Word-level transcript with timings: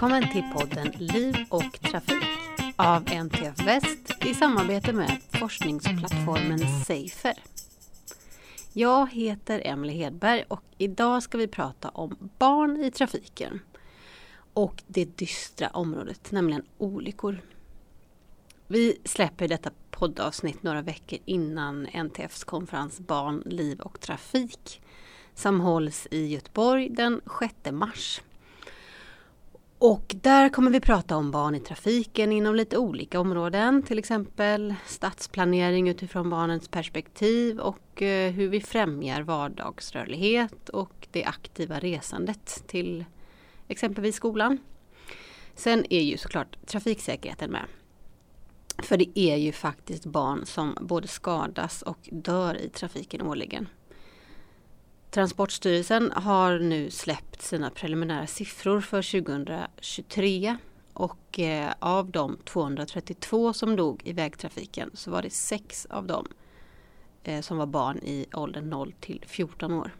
Välkommen 0.00 0.32
till 0.32 0.44
podden 0.52 0.92
Liv 0.98 1.36
och 1.48 1.80
Trafik 1.80 2.24
av 2.76 3.04
NTF 3.12 3.66
Väst 3.66 4.24
i 4.24 4.34
samarbete 4.34 4.92
med 4.92 5.20
forskningsplattformen 5.30 6.58
Safer. 6.58 7.34
Jag 8.72 9.10
heter 9.10 9.62
Emelie 9.64 9.96
Hedberg 9.96 10.44
och 10.48 10.62
idag 10.78 11.22
ska 11.22 11.38
vi 11.38 11.48
prata 11.48 11.88
om 11.88 12.30
barn 12.38 12.76
i 12.76 12.90
trafiken 12.90 13.60
och 14.54 14.82
det 14.86 15.04
dystra 15.04 15.68
området, 15.68 16.32
nämligen 16.32 16.62
olyckor. 16.78 17.40
Vi 18.66 18.98
släpper 19.04 19.48
detta 19.48 19.70
poddavsnitt 19.90 20.62
några 20.62 20.82
veckor 20.82 21.18
innan 21.24 21.86
NTFs 22.04 22.44
konferens 22.44 23.00
Barn, 23.00 23.42
liv 23.46 23.80
och 23.80 24.00
trafik 24.00 24.82
som 25.34 25.60
hålls 25.60 26.08
i 26.10 26.26
Göteborg 26.26 26.88
den 26.90 27.20
6 27.40 27.54
mars. 27.72 28.20
Och 29.82 30.16
där 30.20 30.48
kommer 30.48 30.70
vi 30.70 30.80
prata 30.80 31.16
om 31.16 31.30
barn 31.30 31.54
i 31.54 31.60
trafiken 31.60 32.32
inom 32.32 32.54
lite 32.54 32.78
olika 32.78 33.20
områden, 33.20 33.82
till 33.82 33.98
exempel 33.98 34.74
stadsplanering 34.86 35.88
utifrån 35.88 36.30
barnens 36.30 36.68
perspektiv 36.68 37.60
och 37.60 38.02
eh, 38.02 38.32
hur 38.32 38.48
vi 38.48 38.60
främjar 38.60 39.22
vardagsrörlighet 39.22 40.68
och 40.68 41.08
det 41.10 41.24
aktiva 41.24 41.78
resandet 41.78 42.62
till 42.66 43.04
exempelvis 43.68 44.16
skolan. 44.16 44.58
Sen 45.54 45.84
är 45.90 46.02
ju 46.02 46.16
såklart 46.16 46.66
trafiksäkerheten 46.66 47.50
med. 47.50 47.64
För 48.78 48.96
det 48.96 49.18
är 49.18 49.36
ju 49.36 49.52
faktiskt 49.52 50.06
barn 50.06 50.46
som 50.46 50.76
både 50.80 51.08
skadas 51.08 51.82
och 51.82 52.08
dör 52.12 52.54
i 52.54 52.68
trafiken 52.68 53.22
årligen. 53.22 53.68
Transportstyrelsen 55.10 56.12
har 56.12 56.58
nu 56.58 56.90
släppt 56.90 57.42
sina 57.42 57.70
preliminära 57.70 58.26
siffror 58.26 58.80
för 58.80 59.22
2023 59.22 60.56
och 60.92 61.38
eh, 61.38 61.72
av 61.78 62.10
de 62.10 62.38
232 62.44 63.52
som 63.52 63.76
dog 63.76 64.02
i 64.04 64.12
vägtrafiken 64.12 64.90
så 64.94 65.10
var 65.10 65.22
det 65.22 65.30
sex 65.30 65.86
av 65.90 66.06
dem 66.06 66.26
eh, 67.24 67.40
som 67.40 67.56
var 67.56 67.66
barn 67.66 67.98
i 67.98 68.26
åldern 68.32 68.70
0 68.70 68.94
till 69.00 69.24
14 69.26 69.72
år. 69.72 69.94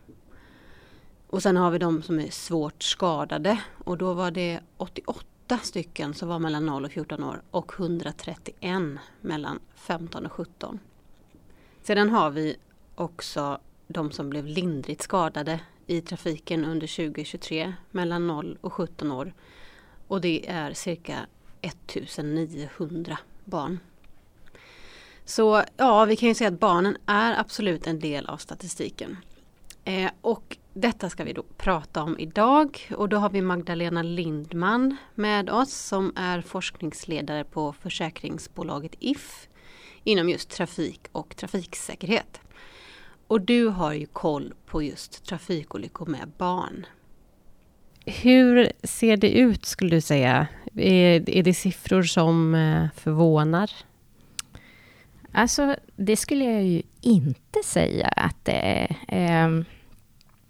Och 1.26 1.42
sen 1.42 1.56
har 1.56 1.70
vi 1.70 1.78
de 1.78 2.02
som 2.02 2.20
är 2.20 2.30
svårt 2.30 2.82
skadade 2.82 3.60
och 3.84 3.98
då 3.98 4.14
var 4.14 4.30
det 4.30 4.60
88 4.76 5.58
stycken 5.58 6.14
som 6.14 6.28
var 6.28 6.38
mellan 6.38 6.66
0 6.66 6.84
och 6.84 6.92
14 6.92 7.24
år 7.24 7.42
och 7.50 7.72
131 7.78 8.82
mellan 9.20 9.58
15 9.74 10.26
och 10.26 10.32
17. 10.32 10.78
Sedan 11.82 12.10
har 12.10 12.30
vi 12.30 12.56
också 12.94 13.60
de 13.92 14.12
som 14.12 14.30
blev 14.30 14.46
lindrigt 14.46 15.02
skadade 15.02 15.60
i 15.86 16.00
trafiken 16.00 16.64
under 16.64 16.86
2023 16.86 17.74
mellan 17.90 18.26
0 18.26 18.58
och 18.60 18.72
17 18.72 19.12
år. 19.12 19.32
Och 20.08 20.20
det 20.20 20.48
är 20.48 20.72
cirka 20.72 21.26
1900 21.60 23.18
barn. 23.44 23.78
Så 25.24 25.64
ja, 25.76 26.04
vi 26.04 26.16
kan 26.16 26.28
ju 26.28 26.34
säga 26.34 26.48
att 26.48 26.60
barnen 26.60 26.96
är 27.06 27.40
absolut 27.40 27.86
en 27.86 28.00
del 28.00 28.26
av 28.26 28.36
statistiken. 28.36 29.16
Eh, 29.84 30.10
och 30.20 30.56
detta 30.72 31.10
ska 31.10 31.24
vi 31.24 31.32
då 31.32 31.42
prata 31.56 32.02
om 32.02 32.18
idag 32.18 32.88
och 32.96 33.08
då 33.08 33.16
har 33.16 33.30
vi 33.30 33.42
Magdalena 33.42 34.02
Lindman 34.02 34.96
med 35.14 35.50
oss 35.50 35.72
som 35.72 36.12
är 36.16 36.40
forskningsledare 36.40 37.44
på 37.44 37.72
försäkringsbolaget 37.72 38.94
If 38.98 39.48
inom 40.04 40.28
just 40.28 40.50
trafik 40.50 41.00
och 41.12 41.36
trafiksäkerhet. 41.36 42.40
Och 43.30 43.40
du 43.40 43.66
har 43.66 43.92
ju 43.92 44.06
koll 44.06 44.54
på 44.66 44.82
just 44.82 45.24
trafikolyckor 45.24 46.06
med 46.06 46.32
barn. 46.38 46.86
Hur 48.06 48.72
ser 48.82 49.16
det 49.16 49.30
ut 49.30 49.64
skulle 49.64 49.96
du 49.96 50.00
säga? 50.00 50.46
Är, 50.76 51.30
är 51.30 51.42
det 51.42 51.54
siffror 51.54 52.02
som 52.02 52.54
eh, 52.54 52.86
förvånar? 52.94 53.70
Alltså, 55.32 55.76
det 55.96 56.16
skulle 56.16 56.44
jag 56.44 56.64
ju 56.64 56.82
inte 57.00 57.62
säga 57.64 58.06
att 58.06 58.44
det 58.44 58.52
är. 58.52 58.96
Eh, 59.08 59.64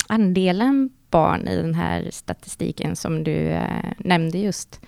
andelen 0.07 0.91
barn 1.11 1.49
i 1.49 1.57
den 1.57 1.75
här 1.75 2.09
statistiken 2.11 2.97
som 2.97 3.25
du 3.25 3.49
eh, 3.49 3.93
nämnde 3.99 4.39
just. 4.39 4.81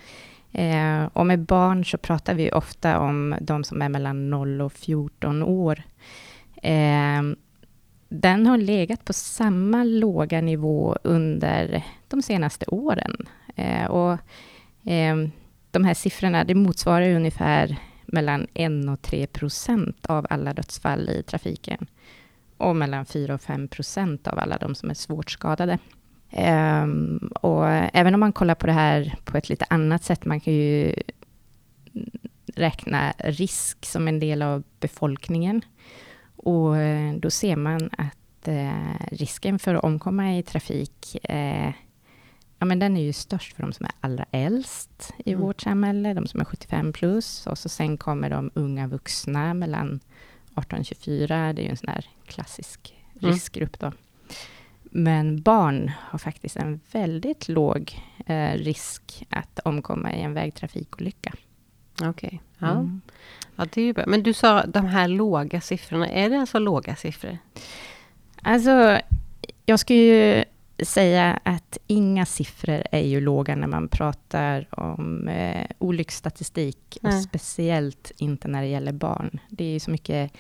Eh, 0.53 1.05
och 1.13 1.27
med 1.27 1.41
barn 1.41 1.85
så 1.85 1.99
pratar 1.99 2.35
vi 2.35 2.53
ofta 2.53 2.99
om 2.99 3.35
de 3.41 3.65
som 3.65 3.83
är 3.83 3.89
mellan 3.89 4.31
0 4.31 4.61
och 4.61 4.73
14 4.73 5.43
år. 5.43 5.83
Den 8.15 8.47
har 8.47 8.59
legat 8.59 9.05
på 9.05 9.13
samma 9.13 9.85
låga 9.85 10.41
nivå 10.41 10.97
under 11.03 11.85
de 12.09 12.23
senaste 12.23 12.67
åren. 12.67 13.17
Eh, 13.57 13.85
och, 13.85 14.13
eh, 14.91 15.17
de 15.71 15.85
här 15.85 15.95
siffrorna 15.95 16.45
det 16.45 16.55
motsvarar 16.55 17.15
ungefär 17.15 17.77
mellan 18.07 18.47
1 18.55 18.89
och 18.89 19.03
3 19.03 19.27
procent 19.27 20.07
av 20.07 20.27
alla 20.31 20.55
dödsfall 20.55 21.09
i 21.09 21.23
trafiken 21.23 21.87
och 22.57 22.77
mellan 22.77 23.05
4 23.05 23.35
och 23.35 23.41
5 23.41 23.69
procent 23.69 24.29
av 24.29 24.39
alla 24.39 24.59
de 24.59 24.75
som 24.75 24.91
är 24.91 24.95
svårt 24.95 25.31
skadade. 25.31 25.79
Um, 26.83 27.33
och 27.41 27.69
även 27.69 28.15
om 28.15 28.21
man 28.21 28.33
kollar 28.33 28.55
på 28.55 28.67
det 28.67 28.73
här 28.73 29.15
på 29.25 29.37
ett 29.37 29.49
lite 29.49 29.65
annat 29.71 30.05
sätt, 30.05 30.25
man 30.25 30.41
kan 30.41 30.55
ju 30.55 30.95
räkna 32.55 33.13
risk 33.19 33.87
som 33.87 34.09
en 34.09 34.21
del 34.21 34.43
av 34.43 34.63
befolkningen. 34.81 35.63
Och 36.43 36.77
eh, 36.77 37.15
då 37.15 37.31
ser 37.31 37.57
man 37.57 37.91
att 37.99 38.49
eh, 38.49 39.07
risken 39.11 39.59
för 39.59 39.75
att 39.75 39.85
omkomma 39.85 40.37
i 40.37 40.43
trafik, 40.43 41.17
eh, 41.23 41.73
ja 42.59 42.67
men 42.67 42.79
den 42.79 42.97
är 42.97 43.03
ju 43.03 43.13
störst 43.13 43.57
för 43.57 43.63
de 43.63 43.73
som 43.73 43.87
är 43.87 43.93
allra 44.01 44.27
äldst 44.31 45.15
i 45.25 45.33
mm. 45.33 45.43
vårt 45.43 45.61
samhälle, 45.61 46.15
de 46.15 46.27
som 46.27 46.41
är 46.41 46.45
75 46.45 46.93
plus, 46.93 47.47
och 47.47 47.59
så 47.59 47.69
sen 47.69 47.97
kommer 47.97 48.31
de 48.31 48.51
unga 48.55 48.87
vuxna 48.87 49.55
mellan 49.55 50.01
18 50.55 50.79
och 50.79 50.87
24, 50.87 51.53
det 51.53 51.63
är 51.63 51.65
ju 51.65 51.71
en 51.71 51.77
sån 51.77 51.95
där 51.95 52.07
klassisk 52.27 52.95
mm. 53.21 53.33
riskgrupp 53.33 53.79
då. 53.79 53.93
Men 54.83 55.43
barn 55.43 55.93
har 55.99 56.19
faktiskt 56.19 56.57
en 56.57 56.81
väldigt 56.93 57.49
låg 57.49 58.01
eh, 58.27 58.53
risk 58.53 59.27
att 59.31 59.59
omkomma 59.65 60.13
i 60.13 60.23
en 60.23 60.35
vägtrafikolycka. 60.35 61.33
Okej, 62.01 62.11
okay. 62.11 62.39
ja. 62.59 62.71
Mm. 62.71 63.01
ja. 63.57 63.67
det 63.73 63.81
är 63.81 63.85
ju 63.85 63.93
bra. 63.93 64.05
Men 64.07 64.23
du 64.23 64.33
sa 64.33 64.67
de 64.67 64.87
här 64.87 65.09
låga 65.09 65.61
siffrorna, 65.61 66.09
är 66.09 66.31
det 66.31 66.41
alltså 66.41 66.59
låga 66.59 66.97
siffror? 66.97 67.39
Alltså, 68.43 69.01
jag 69.67 69.81
skulle 69.81 69.99
ju 69.99 70.45
säga 70.85 71.41
att 71.43 71.79
inga 71.87 72.27
siffror 72.27 72.83
är 72.93 73.07
ju 73.07 73.21
låga 73.21 73.57
när 73.57 73.67
man 73.67 73.89
pratar 73.89 74.67
om 74.71 75.29
eh, 75.29 75.67
olycksstatistik, 75.79 76.99
och 77.03 77.15
speciellt 77.15 78.13
inte 78.17 78.49
när 78.49 78.63
det 78.63 78.69
gäller 78.69 78.93
barn. 78.93 79.39
Det 79.49 79.65
är 79.65 79.73
ju 79.73 79.81
så 79.81 79.91
mycket 79.91 80.33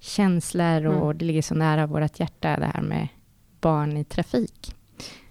känslor 0.00 0.86
och 0.86 1.04
mm. 1.04 1.18
det 1.18 1.24
ligger 1.24 1.42
så 1.42 1.54
nära 1.54 1.86
vårt 1.86 2.20
hjärta, 2.20 2.56
det 2.56 2.70
här 2.74 2.82
med 2.82 3.08
barn 3.60 3.96
i 3.96 4.04
trafik. 4.04 4.74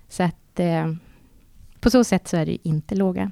Så 0.10 0.24
att 0.24 0.60
eh, 0.60 0.94
på 1.80 1.90
så 1.90 2.04
sätt 2.04 2.28
så 2.28 2.38
är 2.38 2.46
det 2.46 2.52
ju 2.52 2.58
inte 2.64 2.96
låga. 2.96 3.32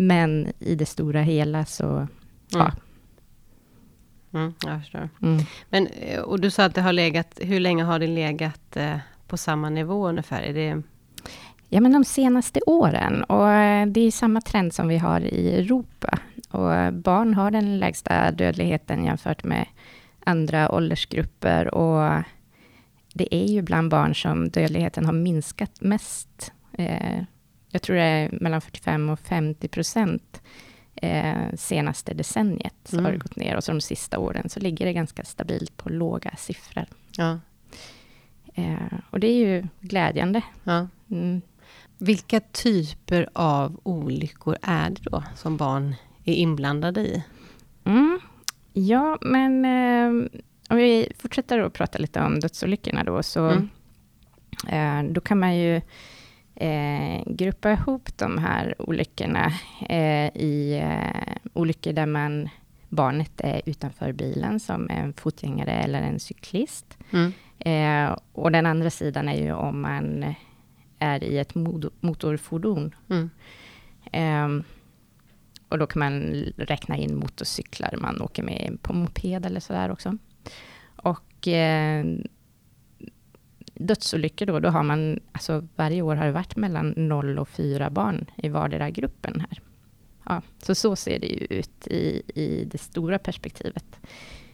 Men 0.00 0.52
i 0.58 0.74
det 0.74 0.86
stora 0.86 1.22
hela 1.22 1.64
så, 1.64 2.06
ja. 2.50 2.72
Mm, 4.32 4.54
jag 4.66 4.80
förstår. 4.80 5.08
Mm. 5.22 5.44
Men, 5.70 5.86
eh, 5.86 6.20
och 6.20 6.40
du 6.40 6.50
sa 6.50 6.64
att 6.64 6.74
det 6.74 6.80
har 6.80 6.92
legat, 6.92 7.40
hur 7.42 7.60
länge 7.60 7.84
har 7.84 7.98
det 7.98 8.06
legat 8.06 8.76
eh, 8.76 8.96
på 9.26 9.36
samma 9.36 9.70
nivå 9.70 10.08
ungefär? 10.08 10.42
Är 10.42 10.54
det... 10.54 10.82
Ja, 11.68 11.80
men 11.80 11.92
de 11.92 12.04
senaste 12.04 12.60
åren. 12.66 13.24
Och 13.24 13.50
eh, 13.50 13.86
det 13.86 14.00
är 14.00 14.10
samma 14.10 14.40
trend 14.40 14.74
som 14.74 14.88
vi 14.88 14.98
har 14.98 15.20
i 15.20 15.54
Europa. 15.54 16.18
Och 16.50 16.92
barn 16.92 17.34
har 17.34 17.50
den 17.50 17.78
lägsta 17.78 18.30
dödligheten 18.30 19.04
jämfört 19.04 19.44
med 19.44 19.66
andra 20.24 20.72
åldersgrupper. 20.72 21.74
Och 21.74 22.22
det 23.14 23.34
är 23.34 23.46
ju 23.46 23.62
bland 23.62 23.90
barn 23.90 24.14
som 24.14 24.48
dödligheten 24.48 25.06
har 25.06 25.12
minskat 25.12 25.80
mest. 25.80 26.52
Eh, 26.72 27.22
jag 27.70 27.82
tror 27.82 27.96
det 27.96 28.02
är 28.02 28.38
mellan 28.40 28.60
45 28.60 29.08
och 29.08 29.20
50 29.20 29.68
procent 29.68 30.42
eh, 30.94 31.54
senaste 31.54 32.14
decenniet. 32.14 32.74
Så 32.84 32.96
mm. 32.96 33.04
har 33.04 33.12
det 33.12 33.18
gått 33.18 33.36
ner 33.36 33.56
och 33.56 33.64
så 33.64 33.72
de 33.72 33.80
sista 33.80 34.18
åren 34.18 34.48
så 34.48 34.60
ligger 34.60 34.86
det 34.86 34.92
ganska 34.92 35.24
stabilt 35.24 35.76
på 35.76 35.88
låga 35.88 36.34
siffror. 36.38 36.86
Ja. 37.16 37.38
Eh, 38.54 38.98
och 39.10 39.20
det 39.20 39.26
är 39.26 39.36
ju 39.36 39.66
glädjande. 39.80 40.42
Ja. 40.64 40.88
Mm. 41.10 41.42
Vilka 41.98 42.40
typer 42.40 43.28
av 43.32 43.80
olyckor 43.82 44.56
är 44.62 44.90
det 44.90 45.00
då 45.02 45.24
som 45.36 45.56
barn 45.56 45.94
är 46.24 46.34
inblandade 46.34 47.00
i? 47.00 47.24
Mm. 47.84 48.20
Ja, 48.72 49.18
men 49.20 49.64
eh, 49.64 50.28
om 50.68 50.76
vi 50.76 51.12
fortsätter 51.18 51.58
att 51.58 51.72
prata 51.72 51.98
lite 51.98 52.20
om 52.20 52.40
dödsolyckorna 52.40 53.04
då, 53.04 53.22
så 53.22 53.48
mm. 53.48 53.68
eh, 54.68 55.12
då 55.12 55.20
kan 55.20 55.38
man 55.38 55.56
ju 55.56 55.80
eh, 56.60 57.22
gruppa 57.26 57.72
ihop 57.72 58.18
de 58.18 58.38
här 58.38 58.74
olyckorna 58.78 59.52
eh, 59.88 60.36
i 60.36 60.80
eh, 60.82 61.36
olyckor 61.52 61.92
där 61.92 62.06
man 62.06 62.48
barnet 62.88 63.40
är 63.40 63.62
utanför 63.66 64.12
bilen 64.12 64.60
som 64.60 64.90
en 64.90 65.12
fotgängare 65.12 65.72
eller 65.72 66.02
en 66.02 66.20
cyklist. 66.20 66.98
Mm. 67.10 67.32
Eh, 67.58 68.18
och 68.32 68.52
den 68.52 68.66
andra 68.66 68.90
sidan 68.90 69.28
är 69.28 69.42
ju 69.42 69.52
om 69.52 69.80
man 69.80 70.34
är 70.98 71.24
i 71.24 71.38
ett 71.38 71.54
motorfordon. 72.00 72.94
Mm. 73.08 73.30
Um, 74.12 74.64
och 75.68 75.78
då 75.78 75.86
kan 75.86 76.00
man 76.00 76.32
räkna 76.56 76.96
in 76.96 77.16
motorcyklar, 77.16 77.94
man 77.98 78.20
åker 78.20 78.42
med 78.42 78.78
på 78.82 78.92
moped 78.92 79.46
eller 79.46 79.60
sådär 79.60 79.90
också. 79.90 80.18
Och 80.96 81.48
eh, 81.48 82.04
dödsolyckor 83.80 84.46
då, 84.46 84.60
då 84.60 84.68
har 84.68 84.82
man, 84.82 85.20
alltså 85.32 85.66
varje 85.76 86.02
år 86.02 86.16
har 86.16 86.26
det 86.26 86.32
varit 86.32 86.56
mellan 86.56 86.94
0 86.96 87.38
och 87.38 87.48
4 87.48 87.90
barn 87.90 88.30
i 88.36 88.48
vardera 88.48 88.90
gruppen 88.90 89.40
här. 89.40 89.60
Ja, 90.24 90.42
så 90.62 90.74
så 90.74 90.96
ser 90.96 91.18
det 91.18 91.26
ju 91.26 91.46
ut 91.50 91.86
i, 91.86 92.22
i 92.34 92.64
det 92.64 92.78
stora 92.78 93.18
perspektivet. 93.18 93.84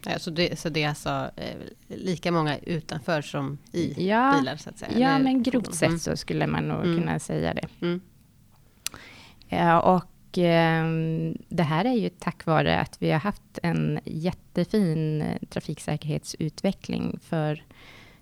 Ja, 0.04 0.18
så, 0.18 0.30
det, 0.30 0.58
så 0.58 0.68
det 0.68 0.82
är 0.82 0.88
alltså 0.88 1.30
eh, 1.36 1.56
lika 1.88 2.32
många 2.32 2.58
utanför 2.58 3.22
som 3.22 3.58
i 3.72 4.08
ja, 4.08 4.38
bilar? 4.38 4.56
Så 4.56 4.70
att 4.70 4.78
säga, 4.78 4.98
ja, 4.98 5.08
eller? 5.08 5.24
men 5.24 5.42
grovt 5.42 5.74
sett 5.74 5.88
mm. 5.88 5.98
så 5.98 6.16
skulle 6.16 6.46
man 6.46 6.68
nog 6.68 6.84
mm. 6.84 6.98
kunna 6.98 7.18
säga 7.18 7.54
det. 7.54 7.68
Mm. 7.86 8.00
Ja, 9.48 9.80
och 9.80 10.38
eh, 10.38 10.84
det 11.48 11.62
här 11.62 11.84
är 11.84 11.94
ju 11.94 12.08
tack 12.08 12.46
vare 12.46 12.80
att 12.80 13.02
vi 13.02 13.10
har 13.10 13.18
haft 13.18 13.58
en 13.62 14.00
jättefin 14.04 15.24
trafiksäkerhetsutveckling 15.50 17.18
för 17.22 17.64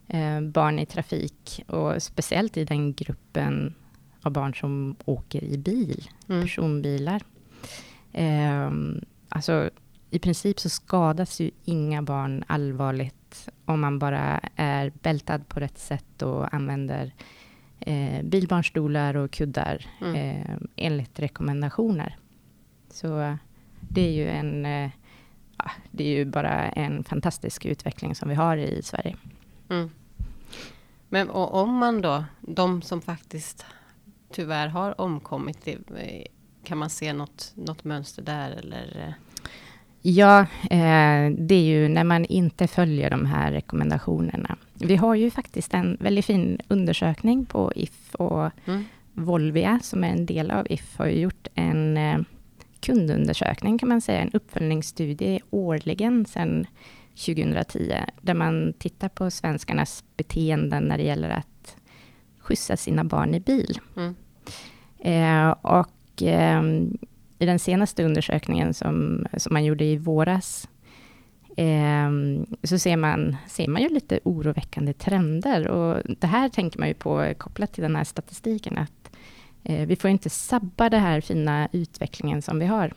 eh, 0.08 0.40
barn 0.40 0.78
i 0.78 0.86
trafik 0.86 1.64
och 1.66 2.02
speciellt 2.02 2.56
i 2.56 2.64
den 2.64 2.92
gruppen 2.94 3.74
av 4.22 4.32
barn 4.32 4.54
som 4.54 4.96
åker 5.04 5.44
i 5.44 5.58
bil, 5.58 6.10
mm. 6.28 6.42
personbilar. 6.42 7.22
Eh, 8.12 8.70
alltså 9.28 9.70
i 10.10 10.18
princip 10.18 10.60
så 10.60 10.68
skadas 10.68 11.40
ju 11.40 11.50
inga 11.64 12.02
barn 12.02 12.44
allvarligt 12.46 13.48
om 13.64 13.80
man 13.80 13.98
bara 13.98 14.40
är 14.56 14.92
bältad 15.02 15.48
på 15.48 15.60
rätt 15.60 15.78
sätt 15.78 16.22
och 16.22 16.54
använder 16.54 17.12
eh, 17.80 18.22
bilbarnstolar 18.22 19.16
och 19.16 19.30
kuddar 19.30 19.86
mm. 20.00 20.14
eh, 20.14 20.56
enligt 20.76 21.18
rekommendationer. 21.18 22.16
Så 22.90 23.36
det 23.80 24.00
är 24.00 24.12
ju 24.12 24.28
en 24.28 24.66
eh, 24.66 24.90
det 25.90 26.04
är 26.04 26.18
ju 26.18 26.24
bara 26.24 26.68
en 26.68 27.04
fantastisk 27.04 27.64
utveckling 27.64 28.14
som 28.14 28.28
vi 28.28 28.34
har 28.34 28.56
i 28.56 28.82
Sverige. 28.82 29.16
Mm. 29.69 29.90
Men 31.08 31.31
om 31.31 31.76
man 31.76 32.00
då, 32.00 32.25
de 32.40 32.82
som 32.82 33.00
faktiskt 33.00 33.66
tyvärr 34.32 34.69
har 34.69 35.00
omkommit, 35.00 35.69
kan 36.64 36.78
man 36.78 36.90
se 36.90 37.12
något, 37.12 37.52
något 37.55 37.84
mönster 37.84 38.22
där 38.22 38.50
eller? 38.50 39.06
Eh? 39.06 39.14
Ja, 40.02 40.40
eh, 40.70 41.31
det 41.38 41.55
är 41.55 41.64
ju 41.64 41.88
när 41.88 42.05
man 42.05 42.25
inte 42.25 42.66
följer 42.66 43.11
de 43.11 43.26
här 43.26 43.52
rekommendationerna. 43.52 44.56
Vi 44.75 44.96
har 44.96 45.14
ju 45.14 45.31
faktiskt 45.31 45.75
en 45.75 45.96
väldigt 46.00 46.25
fin 46.25 46.60
undersökning 46.69 47.46
på 47.46 47.72
If 47.76 48.14
och 48.14 48.50
mm. 48.64 48.84
Volvia, 49.12 49.81
som 49.82 50.05
är 50.05 50.08
en 50.08 50.26
del 50.26 50.50
av 50.50 50.67
If, 50.70 50.99
har 50.99 51.06
gjort 51.06 51.49
en 51.55 51.96
eh, 51.96 52.19
kundundersökning, 52.81 53.78
kan 53.78 53.88
man 53.88 54.00
säga, 54.00 54.20
en 54.20 54.31
uppföljningsstudie 54.32 55.40
årligen 55.50 56.26
sedan 56.26 56.67
2010, 57.14 57.94
där 58.20 58.34
man 58.34 58.72
tittar 58.78 59.08
på 59.08 59.31
svenskarnas 59.31 60.05
beteenden 60.16 60.84
när 60.84 60.99
det 60.99 61.05
gäller 61.05 61.31
att 61.31 61.76
skjutsa 62.38 62.76
sina 62.76 63.05
barn 63.05 63.34
i 63.34 63.40
bil. 63.40 63.81
Mm. 63.96 64.14
Eh, 64.99 65.50
och 65.50 66.22
eh, 66.22 66.62
i 67.38 67.46
den 67.46 67.58
senaste 67.58 68.05
undersökningen 68.05 68.75
som, 68.75 69.26
som 69.37 69.52
man 69.55 69.64
gjorde 69.64 69.84
i 69.84 69.96
våras, 69.96 70.69
eh, 71.56 72.11
så 72.62 72.78
ser 72.78 72.96
man, 72.96 73.37
ser 73.49 73.69
man 73.69 73.82
ju 73.82 73.88
lite 73.88 74.20
oroväckande 74.25 74.93
trender. 74.93 75.69
Och 75.69 76.02
det 76.20 76.26
här 76.26 76.49
tänker 76.49 76.78
man 76.78 76.88
ju 76.88 76.94
på 76.94 77.34
kopplat 77.38 77.72
till 77.72 77.82
den 77.82 77.96
här 77.96 78.05
statistiken, 78.05 78.78
att 78.78 79.17
eh, 79.62 79.87
vi 79.87 79.96
får 79.96 80.10
inte 80.10 80.31
sabba 80.31 80.90
den 80.90 81.00
här 81.00 81.20
fina 81.20 81.69
utvecklingen 81.72 82.43
som 82.43 82.58
vi 82.58 82.67
har. 82.67 82.93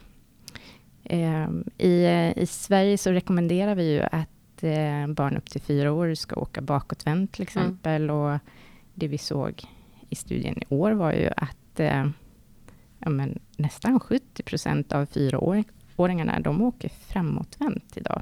Eh, 1.09 1.49
I, 1.77 2.07
I 2.35 2.45
Sverige 2.45 2.97
så 2.97 3.11
rekommenderar 3.11 3.75
vi 3.75 3.93
ju 3.93 4.01
att 4.01 4.63
eh, 4.63 5.07
barn 5.07 5.37
upp 5.37 5.49
till 5.49 5.61
fyra 5.61 5.91
år 5.91 6.13
ska 6.13 6.35
åka 6.35 6.61
bakåtvänt 6.61 7.31
till 7.31 7.41
mm. 7.41 7.47
exempel. 7.47 8.03
Mm. 8.03 8.15
Och 8.15 8.39
det 8.93 9.07
vi 9.07 9.17
såg 9.17 9.63
i 10.09 10.15
studien 10.15 10.57
i 10.57 10.65
år 10.69 10.91
var 10.91 11.13
ju 11.13 11.29
att 11.37 11.79
eh, 11.79 12.07
ja, 12.99 13.09
men 13.09 13.39
nästan 13.57 13.99
70 13.99 14.43
procent 14.43 14.93
av 14.93 15.05
fyraåringarna, 15.05 16.39
de 16.39 16.61
åker 16.61 16.89
framåtvänt 16.89 17.97
idag. 17.97 18.21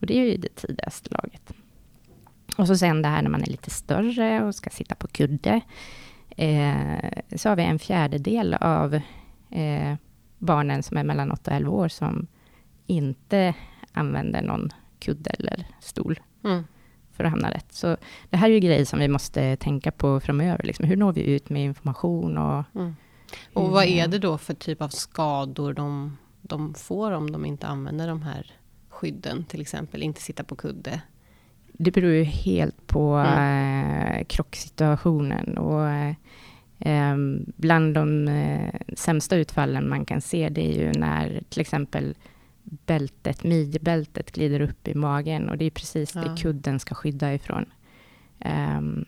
Och 0.00 0.06
det 0.06 0.18
är 0.18 0.24
ju 0.24 0.36
det 0.36 0.54
tidigaste 0.54 1.10
laget. 1.10 1.52
Och 2.56 2.66
så 2.66 2.76
sen 2.76 3.02
det 3.02 3.08
här 3.08 3.22
när 3.22 3.30
man 3.30 3.42
är 3.42 3.46
lite 3.46 3.70
större 3.70 4.42
och 4.42 4.54
ska 4.54 4.70
sitta 4.70 4.94
på 4.94 5.06
kudde. 5.06 5.60
Eh, 6.36 7.36
så 7.36 7.48
har 7.48 7.56
vi 7.56 7.62
en 7.62 7.78
fjärdedel 7.78 8.54
av 8.54 8.94
eh, 9.50 9.94
barnen 10.40 10.82
som 10.82 10.96
är 10.96 11.04
mellan 11.04 11.30
8 11.30 11.50
och 11.50 11.56
11 11.56 11.70
år 11.70 11.88
som 11.88 12.26
inte 12.86 13.54
använder 13.92 14.42
någon 14.42 14.70
kudde 14.98 15.30
eller 15.30 15.66
stol 15.80 16.20
mm. 16.44 16.64
för 17.12 17.24
att 17.24 17.30
hamna 17.30 17.50
rätt. 17.50 17.72
Så 17.72 17.96
det 18.30 18.36
här 18.36 18.48
är 18.48 18.54
ju 18.54 18.60
grejer 18.60 18.84
som 18.84 18.98
vi 18.98 19.08
måste 19.08 19.56
tänka 19.56 19.90
på 19.90 20.20
framöver. 20.20 20.64
Liksom. 20.64 20.84
Hur 20.84 20.96
når 20.96 21.12
vi 21.12 21.22
ut 21.22 21.50
med 21.50 21.64
information? 21.64 22.38
Och, 22.38 22.64
mm. 22.74 22.96
och 23.52 23.70
vad 23.70 23.84
är 23.84 24.08
det 24.08 24.18
då 24.18 24.38
för 24.38 24.54
typ 24.54 24.82
av 24.82 24.88
skador 24.88 25.72
de, 25.72 26.16
de 26.42 26.74
får 26.74 27.12
om 27.12 27.32
de 27.32 27.44
inte 27.44 27.66
använder 27.66 28.08
de 28.08 28.22
här 28.22 28.52
skydden, 28.88 29.44
till 29.44 29.60
exempel 29.60 30.02
inte 30.02 30.22
sitta 30.22 30.44
på 30.44 30.56
kudde? 30.56 31.00
Det 31.72 31.90
beror 31.90 32.12
ju 32.12 32.24
helt 32.24 32.86
på 32.86 33.14
mm. 33.14 34.14
eh, 34.14 34.24
krocksituationen. 34.24 35.58
Och, 35.58 36.14
eh, 36.80 37.10
Ehm, 37.10 37.52
bland 37.56 37.94
de 37.94 38.28
eh, 38.28 38.74
sämsta 38.96 39.36
utfallen 39.36 39.88
man 39.88 40.04
kan 40.04 40.20
se, 40.20 40.48
det 40.48 40.60
är 40.60 40.72
ju 40.72 40.92
när 40.92 41.42
till 41.48 41.60
exempel 41.60 42.14
bältet, 42.62 43.44
midjebältet 43.44 44.32
glider 44.32 44.60
upp 44.60 44.88
i 44.88 44.94
magen 44.94 45.48
och 45.48 45.58
det 45.58 45.64
är 45.64 45.70
precis 45.70 46.14
ja. 46.14 46.20
det 46.20 46.42
kudden 46.42 46.80
ska 46.80 46.94
skydda 46.94 47.34
ifrån. 47.34 47.64
Um, 48.78 49.04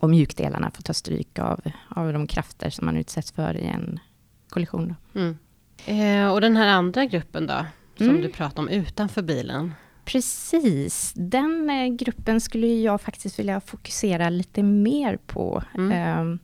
och 0.00 0.10
mjukdelarna 0.10 0.70
får 0.70 0.82
ta 0.82 0.92
stryk 0.92 1.38
av, 1.38 1.60
av 1.88 2.12
de 2.12 2.26
krafter 2.26 2.70
som 2.70 2.86
man 2.86 2.96
utsätts 2.96 3.32
för 3.32 3.56
i 3.56 3.66
en 3.66 4.00
kollision. 4.48 4.94
Mm. 5.14 5.38
Eh, 5.86 6.32
och 6.32 6.40
den 6.40 6.56
här 6.56 6.68
andra 6.68 7.04
gruppen 7.04 7.46
då, 7.46 7.66
som 7.96 8.08
mm. 8.08 8.22
du 8.22 8.28
pratade 8.28 8.60
om 8.60 8.68
utanför 8.68 9.22
bilen? 9.22 9.74
Precis, 10.12 11.12
den 11.16 11.70
eh, 11.70 11.86
gruppen 11.86 12.40
skulle 12.40 12.66
jag 12.66 13.00
faktiskt 13.00 13.38
vilja 13.38 13.60
fokusera 13.60 14.30
lite 14.30 14.62
mer 14.62 15.16
på. 15.16 15.62
Mm. 15.74 15.92
Ehm, 15.92 16.38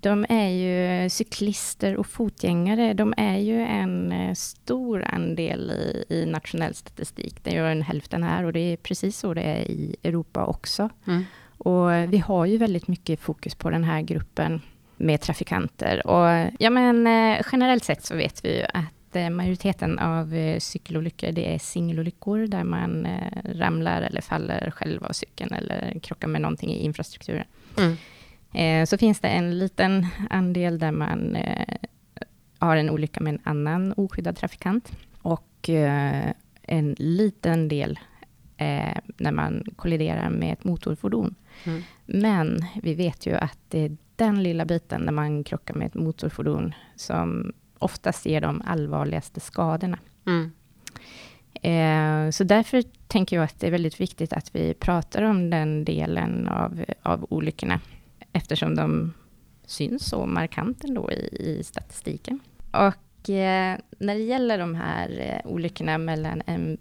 de 0.00 0.26
är 0.28 0.48
ju 0.48 1.10
cyklister 1.10 1.96
och 1.96 2.06
fotgängare. 2.06 2.94
De 2.94 3.14
är 3.16 3.38
ju 3.38 3.60
en 3.60 4.12
eh, 4.12 4.34
stor 4.34 5.04
andel 5.04 5.70
i, 5.70 6.04
i 6.14 6.26
nationell 6.26 6.74
statistik. 6.74 7.44
Det 7.44 7.50
gör 7.50 7.70
en 7.70 7.82
hälften 7.82 8.22
här 8.22 8.44
och 8.44 8.52
det 8.52 8.60
är 8.72 8.76
precis 8.76 9.18
så 9.18 9.34
det 9.34 9.42
är 9.42 9.70
i 9.70 9.96
Europa 10.02 10.44
också. 10.46 10.88
Mm. 11.06 11.24
Och 11.58 12.12
vi 12.12 12.18
har 12.18 12.46
ju 12.46 12.56
väldigt 12.56 12.88
mycket 12.88 13.20
fokus 13.20 13.54
på 13.54 13.70
den 13.70 13.84
här 13.84 14.00
gruppen 14.00 14.60
med 14.96 15.20
trafikanter. 15.20 16.06
Och 16.06 16.50
ja, 16.58 16.70
men 16.70 17.06
eh, 17.06 17.42
generellt 17.52 17.84
sett 17.84 18.04
så 18.04 18.14
vet 18.14 18.44
vi 18.44 18.56
ju 18.56 18.64
att 18.74 18.95
Eh, 19.16 19.30
majoriteten 19.30 19.98
av 19.98 20.34
eh, 20.34 20.58
cykelolyckor 20.58 21.32
det 21.32 21.54
är 21.54 21.58
singelolyckor 21.58 22.46
där 22.46 22.64
man 22.64 23.06
eh, 23.06 23.42
ramlar 23.44 24.02
eller 24.02 24.20
faller 24.20 24.70
själv 24.70 25.04
av 25.04 25.12
cykeln 25.12 25.52
eller 25.52 25.98
krockar 26.02 26.28
med 26.28 26.40
någonting 26.40 26.70
i 26.70 26.84
infrastrukturen. 26.84 27.44
Mm. 27.78 27.96
Så 28.86 28.98
finns 28.98 29.20
det 29.20 29.28
en 29.28 29.58
liten 29.58 30.06
andel 30.30 30.78
där 30.78 30.92
man 30.92 31.36
har 32.58 32.76
en 32.76 32.90
olycka 32.90 33.20
med 33.20 33.34
en 33.34 33.40
annan 33.44 33.92
oskyddad 33.96 34.36
trafikant 34.36 34.92
och 35.22 35.68
en 36.62 36.96
liten 36.98 37.68
del 37.68 37.98
när 39.16 39.32
man 39.32 39.64
kolliderar 39.76 40.30
med 40.30 40.52
ett 40.52 40.64
motorfordon. 40.64 41.34
Mm. 41.64 41.82
Men 42.06 42.64
vi 42.82 42.94
vet 42.94 43.26
ju 43.26 43.34
att 43.34 43.58
det 43.68 43.78
är 43.78 43.96
den 44.16 44.42
lilla 44.42 44.64
biten 44.64 45.00
när 45.00 45.12
man 45.12 45.44
krockar 45.44 45.74
med 45.74 45.86
ett 45.86 45.94
motorfordon 45.94 46.74
som 46.94 47.52
oftast 47.78 48.26
ger 48.26 48.40
de 48.40 48.62
allvarligaste 48.66 49.40
skadorna. 49.40 49.98
Mm. 50.26 50.52
Eh, 51.62 52.30
så 52.30 52.44
därför 52.44 52.82
tänker 53.06 53.36
jag 53.36 53.44
att 53.44 53.60
det 53.60 53.66
är 53.66 53.70
väldigt 53.70 54.00
viktigt 54.00 54.32
att 54.32 54.54
vi 54.54 54.74
pratar 54.74 55.22
om 55.22 55.50
den 55.50 55.84
delen 55.84 56.48
av, 56.48 56.84
av 57.02 57.26
olyckorna, 57.30 57.80
eftersom 58.32 58.74
de 58.74 59.12
syns 59.66 60.08
så 60.08 60.26
markant 60.26 60.84
ändå 60.84 61.12
i, 61.12 61.36
i 61.40 61.64
statistiken. 61.64 62.40
Och 62.70 63.30
eh, 63.30 63.78
när 63.98 64.14
det 64.14 64.22
gäller 64.22 64.58
de 64.58 64.74
här 64.74 65.20
eh, 65.20 65.50
olyckorna 65.50 65.98
mellan 65.98 66.42
en 66.46 66.78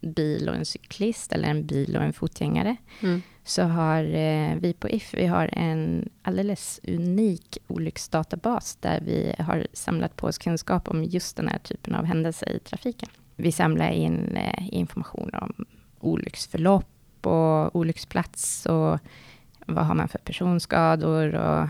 bil 0.00 0.48
och 0.48 0.54
en 0.54 0.64
cyklist, 0.64 1.32
eller 1.32 1.48
en 1.48 1.66
bil 1.66 1.96
och 1.96 2.02
en 2.02 2.12
fotgängare, 2.12 2.76
mm 3.00 3.22
så 3.44 3.62
har 3.62 4.04
eh, 4.04 4.56
vi 4.56 4.72
på 4.72 4.88
If 4.88 5.14
vi 5.14 5.26
har 5.26 5.50
en 5.52 6.08
alldeles 6.22 6.80
unik 6.88 7.58
olycksdatabas 7.66 8.76
där 8.76 9.00
vi 9.00 9.34
har 9.38 9.66
samlat 9.72 10.16
på 10.16 10.26
oss 10.26 10.38
kunskap 10.38 10.88
om 10.88 11.04
just 11.04 11.36
den 11.36 11.48
här 11.48 11.58
typen 11.58 11.94
av 11.94 12.04
händelser 12.04 12.56
i 12.56 12.58
trafiken. 12.58 13.08
Vi 13.36 13.52
samlar 13.52 13.90
in 13.90 14.36
eh, 14.36 14.74
information 14.74 15.30
om 15.34 15.66
olycksförlopp 16.00 16.86
och 17.26 17.76
olycksplats 17.76 18.66
och 18.66 18.98
vad 19.66 19.86
har 19.86 19.94
man 19.94 20.08
för 20.08 20.18
personskador 20.18 21.34
och 21.34 21.68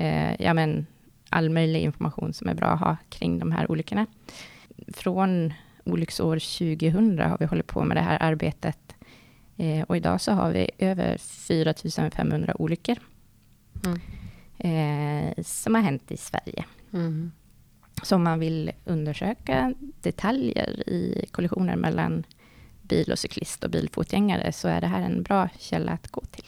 eh, 0.00 0.42
ja, 0.42 0.54
men 0.54 0.86
all 1.30 1.50
möjlig 1.50 1.80
information 1.80 2.32
som 2.32 2.48
är 2.48 2.54
bra 2.54 2.68
att 2.68 2.80
ha 2.80 2.96
kring 3.08 3.38
de 3.38 3.52
här 3.52 3.70
olyckorna. 3.70 4.06
Från 4.92 5.52
olycksår 5.84 6.38
2000 6.38 7.18
har 7.18 7.36
vi 7.40 7.46
hållit 7.46 7.66
på 7.66 7.84
med 7.84 7.96
det 7.96 8.00
här 8.00 8.22
arbetet. 8.22 8.95
Eh, 9.56 9.82
och 9.82 9.96
idag 9.96 10.20
så 10.20 10.32
har 10.32 10.52
vi 10.52 10.70
över 10.78 11.18
4500 11.18 12.60
olyckor. 12.60 12.96
Mm. 13.84 14.00
Eh, 14.58 15.42
som 15.44 15.74
har 15.74 15.82
hänt 15.82 16.10
i 16.10 16.16
Sverige. 16.16 16.64
Mm. 16.92 17.32
Så 18.02 18.14
om 18.14 18.22
man 18.22 18.40
vill 18.40 18.72
undersöka 18.84 19.74
detaljer 20.02 20.88
i 20.88 21.26
kollisioner 21.30 21.76
mellan 21.76 22.24
bil 22.82 23.12
och 23.12 23.18
cyklist 23.18 23.64
och 23.64 23.70
bilfotgängare, 23.70 24.52
så 24.52 24.68
är 24.68 24.80
det 24.80 24.86
här 24.86 25.02
en 25.02 25.22
bra 25.22 25.48
källa 25.58 25.92
att 25.92 26.08
gå 26.08 26.20
till. 26.20 26.44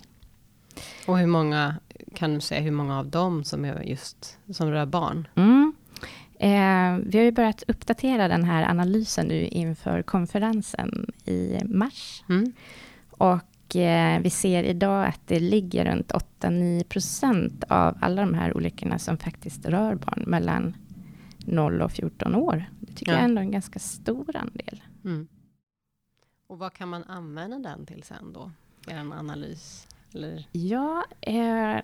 Och 1.06 1.18
hur 1.18 1.26
många, 1.26 1.76
kan 2.14 2.34
du 2.34 2.40
säga 2.40 2.60
hur 2.60 2.70
många 2.70 2.98
av 2.98 3.06
dem 3.06 3.44
som 3.44 3.64
är 3.64 3.82
just, 3.82 4.38
som 4.52 4.70
rör 4.70 4.86
barn? 4.86 5.28
Mm. 5.34 5.74
Eh, 6.40 7.06
vi 7.10 7.18
har 7.18 7.24
ju 7.24 7.32
börjat 7.32 7.62
uppdatera 7.68 8.28
den 8.28 8.44
här 8.44 8.70
analysen 8.70 9.26
nu 9.26 9.46
inför 9.46 10.02
konferensen 10.02 11.12
i 11.24 11.58
mars. 11.64 12.24
Mm. 12.28 12.52
Och 13.18 13.76
eh, 13.76 14.20
vi 14.20 14.30
ser 14.30 14.64
idag 14.64 15.06
att 15.06 15.20
det 15.26 15.40
ligger 15.40 15.84
runt 15.84 16.12
8-9 16.40 16.84
procent 16.84 17.64
av 17.68 17.98
alla 18.00 18.22
de 18.22 18.34
här 18.34 18.56
olyckorna 18.56 18.98
som 18.98 19.18
faktiskt 19.18 19.66
rör 19.66 19.94
barn 19.94 20.24
mellan 20.26 20.76
0 21.38 21.82
och 21.82 21.92
14 21.92 22.34
år. 22.34 22.64
Det 22.80 22.92
tycker 22.92 23.12
ja. 23.12 23.18
jag 23.18 23.24
ändå 23.24 23.40
är 23.40 23.44
en 23.44 23.50
ganska 23.50 23.78
stor 23.78 24.36
andel. 24.36 24.82
Mm. 25.04 25.28
Och 26.46 26.58
vad 26.58 26.72
kan 26.72 26.88
man 26.88 27.04
använda 27.04 27.58
den 27.58 27.86
till 27.86 28.02
sen 28.02 28.32
då? 28.32 28.50
Er 28.86 28.98
analys? 28.98 29.86
Eller? 30.14 30.48
Ja, 30.52 31.04
eh, 31.20 31.76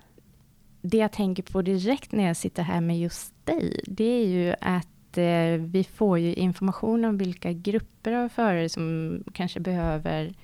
det 0.83 0.97
jag 0.97 1.12
tänker 1.12 1.43
på 1.43 1.62
direkt 1.62 2.12
när 2.12 2.26
jag 2.26 2.37
sitter 2.37 2.62
här 2.62 2.81
med 2.81 3.00
just 3.00 3.47
dig, 3.47 3.81
det 3.87 4.05
är 4.05 4.26
ju 4.26 4.55
att 4.61 5.19
eh, 5.19 5.67
vi 5.67 5.85
får 5.85 6.19
ju 6.19 6.35
information 6.35 7.05
om 7.05 7.19
vilka 7.19 7.53
grupper 7.53 8.12
av 8.12 8.29
förare 8.29 8.69
som 8.69 9.19
kanske 9.33 9.61
behöver 9.61 10.35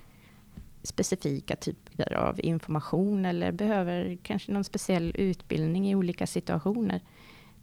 specifika 0.83 1.55
typer 1.55 2.13
av 2.13 2.39
information 2.39 3.25
eller 3.25 3.51
behöver 3.51 4.17
kanske 4.23 4.51
någon 4.51 4.63
speciell 4.63 5.15
utbildning 5.15 5.89
i 5.89 5.95
olika 5.95 6.27
situationer. 6.27 7.01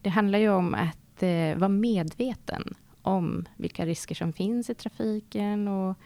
Det 0.02 0.10
handlar 0.10 0.38
ju 0.38 0.48
om 0.48 0.74
att 0.74 1.22
eh, 1.22 1.56
vara 1.56 1.68
medveten 1.68 2.74
om 3.02 3.44
vilka 3.56 3.86
risker 3.86 4.14
som 4.14 4.32
finns 4.32 4.70
i 4.70 4.74
trafiken 4.74 5.68
och 5.68 5.96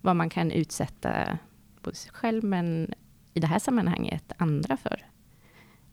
vad 0.00 0.16
man 0.16 0.30
kan 0.30 0.50
utsätta 0.50 1.38
både 1.82 1.96
sig 1.96 2.12
själv, 2.12 2.44
men 2.44 2.94
i 3.34 3.40
det 3.40 3.46
här 3.46 3.58
sammanhanget 3.58 4.32
andra 4.36 4.76
för. 4.76 5.04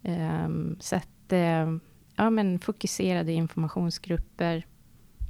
Um, 0.01 0.77
så 0.79 0.95
att, 0.95 1.33
uh, 1.33 1.77
ja 2.15 2.29
men 2.29 2.59
fokuserade 2.59 3.31
informationsgrupper 3.31 4.65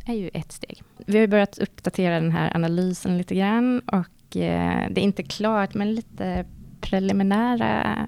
är 0.06 0.14
ju 0.14 0.30
ett 0.34 0.52
steg. 0.52 0.84
Vi 0.98 1.20
har 1.20 1.28
börjat 1.28 1.58
uppdatera 1.58 2.20
den 2.20 2.32
här 2.32 2.56
analysen 2.56 3.18
lite 3.18 3.36
grann 3.36 3.80
och 3.80 4.06
det 4.30 4.98
är 4.98 5.00
inte 5.00 5.24
klart, 5.24 5.74
men 5.74 5.94
lite 5.94 6.46
preliminära 6.82 8.08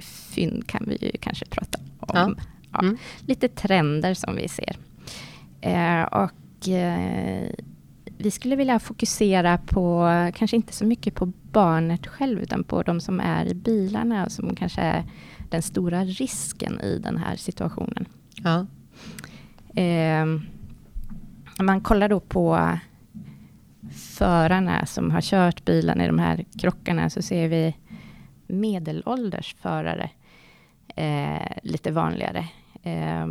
fynd 0.00 0.66
kan 0.66 0.84
vi 0.86 0.96
ju 1.00 1.18
kanske 1.20 1.46
prata 1.46 1.78
om. 2.00 2.08
Ja. 2.14 2.34
Ja, 2.72 2.80
mm. 2.80 2.96
Lite 3.20 3.48
trender 3.48 4.14
som 4.14 4.36
vi 4.36 4.48
ser. 4.48 4.76
Uh, 5.66 6.02
och 6.02 6.68
vi 8.18 8.30
skulle 8.30 8.56
vilja 8.56 8.78
fokusera 8.78 9.58
på, 9.58 10.08
kanske 10.34 10.56
inte 10.56 10.72
så 10.72 10.84
mycket 10.84 11.14
på 11.14 11.26
barnet 11.26 12.06
själv, 12.06 12.40
utan 12.40 12.64
på 12.64 12.82
de 12.82 13.00
som 13.00 13.20
är 13.20 13.46
i 13.46 13.54
bilarna 13.54 14.24
och 14.24 14.32
som 14.32 14.56
kanske 14.56 14.80
är 14.80 15.04
den 15.50 15.62
stora 15.62 16.04
risken 16.04 16.80
i 16.80 16.98
den 16.98 17.16
här 17.16 17.36
situationen. 17.36 18.06
Ja. 18.34 18.66
Eh, 19.82 20.26
man 21.60 21.80
kollar 21.80 22.08
då 22.08 22.20
på 22.20 22.78
förarna 23.92 24.86
som 24.86 25.10
har 25.10 25.20
kört 25.20 25.64
bilen 25.64 26.00
i 26.00 26.06
de 26.06 26.18
här 26.18 26.44
krockarna, 26.58 27.10
så 27.10 27.22
ser 27.22 27.48
vi 27.48 27.76
medelålders 28.46 29.54
förare 29.54 30.10
eh, 30.96 31.56
lite 31.62 31.90
vanligare. 31.90 32.48
Eh, 32.82 33.26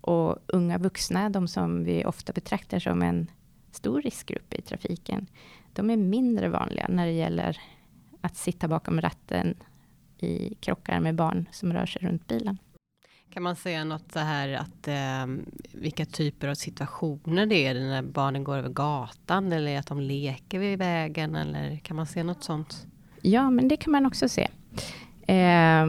och 0.00 0.38
unga 0.46 0.78
vuxna, 0.78 1.30
de 1.30 1.48
som 1.48 1.84
vi 1.84 2.04
ofta 2.04 2.32
betraktar 2.32 2.78
som 2.78 3.02
en 3.02 3.30
stor 3.70 4.02
riskgrupp 4.02 4.54
i 4.54 4.62
trafiken, 4.62 5.26
de 5.72 5.90
är 5.90 5.96
mindre 5.96 6.48
vanliga 6.48 6.86
när 6.88 7.06
det 7.06 7.12
gäller 7.12 7.60
att 8.20 8.36
sitta 8.36 8.68
bakom 8.68 9.00
ratten 9.00 9.54
i 10.18 10.54
krockar 10.54 11.00
med 11.00 11.14
barn 11.14 11.48
som 11.52 11.72
rör 11.72 11.86
sig 11.86 12.02
runt 12.02 12.26
bilen. 12.26 12.58
Kan 13.30 13.42
man 13.42 13.56
säga 13.56 13.84
något 13.84 14.12
så 14.12 14.18
här 14.18 14.52
att 14.52 14.88
eh, 14.88 15.26
vilka 15.72 16.04
typer 16.04 16.48
av 16.48 16.54
situationer 16.54 17.46
det 17.46 17.66
är 17.66 17.74
när 17.74 18.02
barnen 18.02 18.44
går 18.44 18.56
över 18.56 18.68
gatan 18.68 19.52
eller 19.52 19.78
att 19.78 19.86
de 19.86 20.00
leker 20.00 20.58
vid 20.58 20.78
vägen 20.78 21.34
eller 21.34 21.76
kan 21.76 21.96
man 21.96 22.06
se 22.06 22.22
något 22.22 22.44
sånt? 22.44 22.86
Ja, 23.22 23.50
men 23.50 23.68
det 23.68 23.76
kan 23.76 23.92
man 23.92 24.06
också 24.06 24.28
se. 24.28 24.48
Eh, 25.26 25.86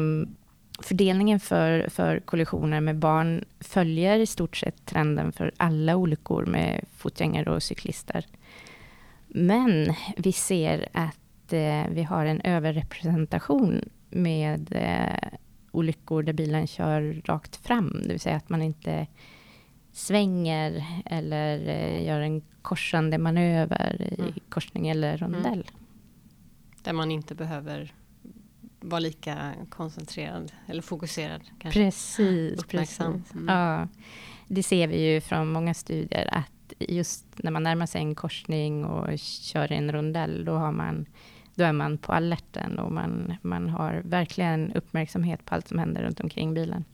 fördelningen 0.81 1.39
för, 1.39 1.89
för 1.89 2.19
kollisioner 2.19 2.81
med 2.81 2.95
barn 2.95 3.45
följer 3.59 4.19
i 4.19 4.25
stort 4.25 4.57
sett 4.57 4.85
trenden 4.85 5.31
för 5.31 5.51
alla 5.57 5.95
olyckor 5.95 6.45
med 6.45 6.85
fotgängare 6.97 7.51
och 7.51 7.63
cyklister. 7.63 8.25
Men 9.27 9.93
vi 10.17 10.31
ser 10.31 10.87
att 10.91 11.53
eh, 11.53 11.83
vi 11.91 12.03
har 12.03 12.25
en 12.25 12.41
överrepresentation 12.41 13.89
med 14.09 14.67
eh, 14.71 15.39
olyckor 15.71 16.23
där 16.23 16.33
bilen 16.33 16.67
kör 16.67 17.21
rakt 17.25 17.55
fram, 17.55 18.01
det 18.03 18.09
vill 18.09 18.19
säga 18.19 18.35
att 18.35 18.49
man 18.49 18.61
inte 18.61 19.07
svänger 19.91 20.85
eller 21.05 21.67
eh, 21.67 22.05
gör 22.05 22.21
en 22.21 22.41
korsande 22.61 23.17
manöver 23.17 24.01
i 24.01 24.21
mm. 24.21 24.33
korsning 24.49 24.87
eller 24.87 25.17
rondell. 25.17 25.53
Mm. 25.53 25.63
Där 26.83 26.93
man 26.93 27.11
inte 27.11 27.35
behöver 27.35 27.93
vara 28.79 28.99
lika 28.99 29.53
koncentrerad 29.69 30.51
eller 30.67 30.81
fokuserad. 30.81 31.41
Kanske. 31.59 31.79
Precis, 31.79 32.63
precis. 32.63 32.99
Mm. 32.99 33.47
Ja, 33.47 33.87
det 34.47 34.63
ser 34.63 34.87
vi 34.87 35.13
ju 35.13 35.21
från 35.21 35.51
många 35.51 35.73
studier 35.73 36.29
att 36.31 36.73
just 36.79 37.25
när 37.35 37.51
man 37.51 37.63
närmar 37.63 37.85
sig 37.85 38.01
en 38.01 38.15
korsning 38.15 38.85
och 38.85 39.19
kör 39.19 39.71
i 39.71 39.75
en 39.75 39.91
rondell, 39.91 40.45
då, 40.45 40.53
har 40.53 40.71
man, 40.71 41.05
då 41.59 41.65
är 41.65 41.73
man 41.73 41.97
på 41.97 42.13
alerten 42.13 42.79
och 42.79 42.91
man, 42.91 43.35
man 43.41 43.69
har 43.69 44.01
verkligen 44.05 44.73
uppmärksamhet 44.73 45.45
på 45.45 45.55
allt 45.55 45.67
som 45.67 45.79
händer 45.79 46.01
runt 46.03 46.19
omkring 46.19 46.53
bilen. 46.53 46.85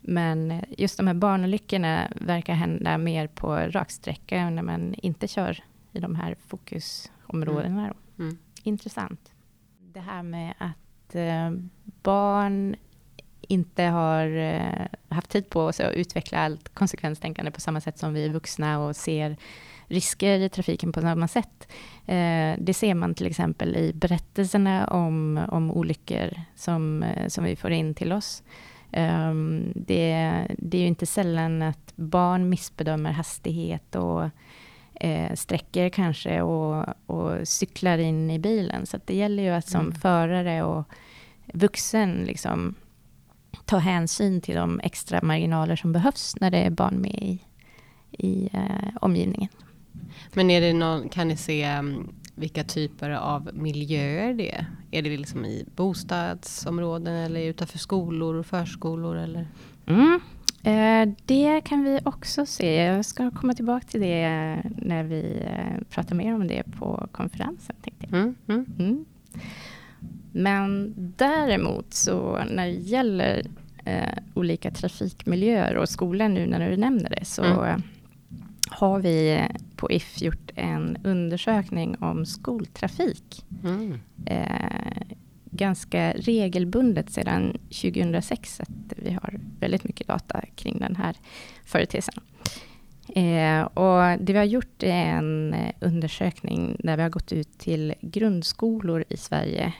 Men 0.00 0.64
just 0.78 0.96
de 0.96 1.06
här 1.06 1.14
barnolyckorna 1.14 2.08
verkar 2.14 2.54
hända 2.54 2.98
mer 2.98 3.26
på 3.26 3.56
raksträcka 3.56 4.50
när 4.50 4.62
man 4.62 4.94
inte 4.94 5.28
kör 5.28 5.64
i 5.92 6.00
de 6.00 6.14
här 6.14 6.36
fokusområdena. 6.46 7.84
Mm. 7.84 7.96
Mm. 8.18 8.38
Intressant. 8.62 9.32
Det 9.78 10.00
här 10.00 10.22
med 10.22 10.54
att 10.58 11.14
eh, 11.14 11.50
barn 12.02 12.76
inte 13.40 13.82
har 13.82 14.26
eh, 14.36 14.86
haft 15.08 15.30
tid 15.30 15.50
på 15.50 15.72
sig 15.72 15.86
att 15.86 15.94
utveckla 15.94 16.38
allt 16.38 16.74
konsekvenstänkande 16.74 17.50
på 17.50 17.60
samma 17.60 17.80
sätt 17.80 17.98
som 17.98 18.14
vi 18.14 18.28
vuxna 18.28 18.78
och 18.78 18.96
ser 18.96 19.36
risker 19.86 20.38
i 20.38 20.48
trafiken 20.48 20.92
på 20.92 21.00
samma 21.00 21.28
sätt. 21.28 21.68
Eh, 22.06 22.54
det 22.58 22.74
ser 22.74 22.94
man 22.94 23.14
till 23.14 23.26
exempel 23.26 23.76
i 23.76 23.92
berättelserna 23.92 24.86
om, 24.86 25.40
om 25.48 25.70
olyckor 25.70 26.30
som, 26.56 27.02
eh, 27.02 27.28
som 27.28 27.44
vi 27.44 27.56
får 27.56 27.70
in 27.70 27.94
till 27.94 28.12
oss. 28.12 28.42
Um, 28.96 29.72
det, 29.74 30.46
det, 30.58 30.78
är 30.78 30.80
ju 30.80 30.86
inte 30.86 31.06
sällan 31.06 31.62
att 31.62 31.92
barn 31.96 32.48
missbedömer 32.48 33.12
hastighet 33.12 33.94
och 33.94 34.30
eh, 34.94 35.34
sträcker 35.34 35.88
kanske 35.88 36.42
och, 36.42 36.86
och, 37.06 37.48
cyklar 37.48 37.98
in 37.98 38.30
i 38.30 38.38
bilen. 38.38 38.86
Så 38.86 38.98
det 39.04 39.14
gäller 39.14 39.42
ju 39.42 39.50
att 39.50 39.68
som 39.68 39.80
mm. 39.80 39.94
förare 39.94 40.62
och 40.62 40.84
vuxen 41.52 42.24
liksom 42.26 42.74
ta 43.64 43.78
hänsyn 43.78 44.40
till 44.40 44.54
de 44.54 44.80
extra 44.80 45.22
marginaler 45.22 45.76
som 45.76 45.92
behövs 45.92 46.36
när 46.40 46.50
det 46.50 46.58
är 46.58 46.70
barn 46.70 47.00
med 47.00 47.14
i, 47.14 47.40
i 48.10 48.48
eh, 48.52 48.96
omgivningen. 49.00 49.50
Men 50.32 50.50
är 50.50 50.60
det 50.60 50.72
någon, 50.72 51.08
kan 51.08 51.28
ni 51.28 51.36
se 51.36 51.78
um, 51.78 52.14
vilka 52.34 52.64
typer 52.64 53.10
av 53.10 53.50
miljöer 53.52 54.34
det 54.34 54.54
är? 54.54 54.66
Är 54.90 55.02
det 55.02 55.16
liksom 55.16 55.44
i 55.44 55.64
bostadsområden 55.76 57.14
eller 57.14 57.40
utanför 57.40 57.78
skolor 57.78 58.34
och 58.34 58.46
förskolor? 58.46 59.16
Eller? 59.16 59.46
Mm. 59.86 60.20
Eh, 60.64 61.14
det 61.24 61.60
kan 61.60 61.84
vi 61.84 62.00
också 62.04 62.46
se. 62.46 62.74
Jag 62.74 63.04
ska 63.04 63.30
komma 63.30 63.54
tillbaka 63.54 63.86
till 63.86 64.00
det 64.00 64.62
när 64.76 65.04
vi 65.04 65.42
eh, 65.44 65.84
pratar 65.90 66.14
mer 66.14 66.34
om 66.34 66.46
det 66.46 66.62
på 66.78 67.08
konferensen. 67.12 67.76
Tänkte 67.82 68.06
jag. 68.10 68.20
Mm, 68.20 68.34
mm. 68.48 68.66
Mm. 68.78 69.04
Men 70.32 70.94
däremot 71.16 71.94
så 71.94 72.44
när 72.50 72.66
det 72.66 72.72
gäller 72.72 73.46
eh, 73.84 74.18
olika 74.34 74.70
trafikmiljöer 74.70 75.76
och 75.76 75.88
skolan 75.88 76.34
nu 76.34 76.46
när 76.46 76.70
du 76.70 76.76
nämner 76.76 77.10
det 77.10 77.24
så 77.24 77.44
mm. 77.44 77.82
Har 78.70 79.00
vi 79.00 79.46
på 79.76 79.90
If 79.90 80.22
gjort 80.22 80.50
en 80.54 80.96
undersökning 81.04 81.96
om 82.00 82.26
skoltrafik. 82.26 83.44
Mm. 83.64 84.00
Eh, 84.26 85.06
ganska 85.50 86.12
regelbundet 86.12 87.10
sedan 87.10 87.58
2006 87.68 88.60
att 88.60 88.68
vi 88.96 89.10
har 89.10 89.40
väldigt 89.60 89.84
mycket 89.84 90.06
data 90.06 90.40
kring 90.56 90.78
den 90.78 90.96
här 90.96 91.16
företeelsen. 91.64 92.14
Eh, 93.08 93.62
och 93.62 94.18
det 94.20 94.32
vi 94.32 94.38
har 94.38 94.44
gjort 94.44 94.82
är 94.82 95.06
en 95.06 95.56
undersökning 95.80 96.76
där 96.78 96.96
vi 96.96 97.02
har 97.02 97.10
gått 97.10 97.32
ut 97.32 97.58
till 97.58 97.94
grundskolor 98.00 99.04
i 99.08 99.16
Sverige 99.16 99.72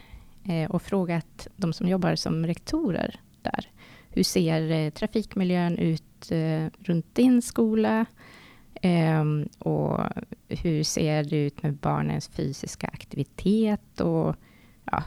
eh, 0.48 0.70
och 0.70 0.82
frågat 0.82 1.48
de 1.56 1.72
som 1.72 1.88
jobbar 1.88 2.14
som 2.14 2.46
rektorer 2.46 3.20
där. 3.42 3.70
Hur 4.10 4.22
ser 4.22 4.70
eh, 4.70 4.90
trafikmiljön 4.90 5.78
ut 5.78 6.30
eh, 6.30 6.66
runt 6.78 7.14
din 7.14 7.42
skola? 7.42 8.06
Ehm, 8.86 9.48
och 9.58 10.00
hur 10.48 10.82
ser 10.82 11.24
det 11.24 11.36
ut 11.36 11.62
med 11.62 11.74
barnens 11.74 12.28
fysiska 12.28 12.86
aktivitet? 12.86 14.00
Och 14.00 14.36
ja, 14.84 15.02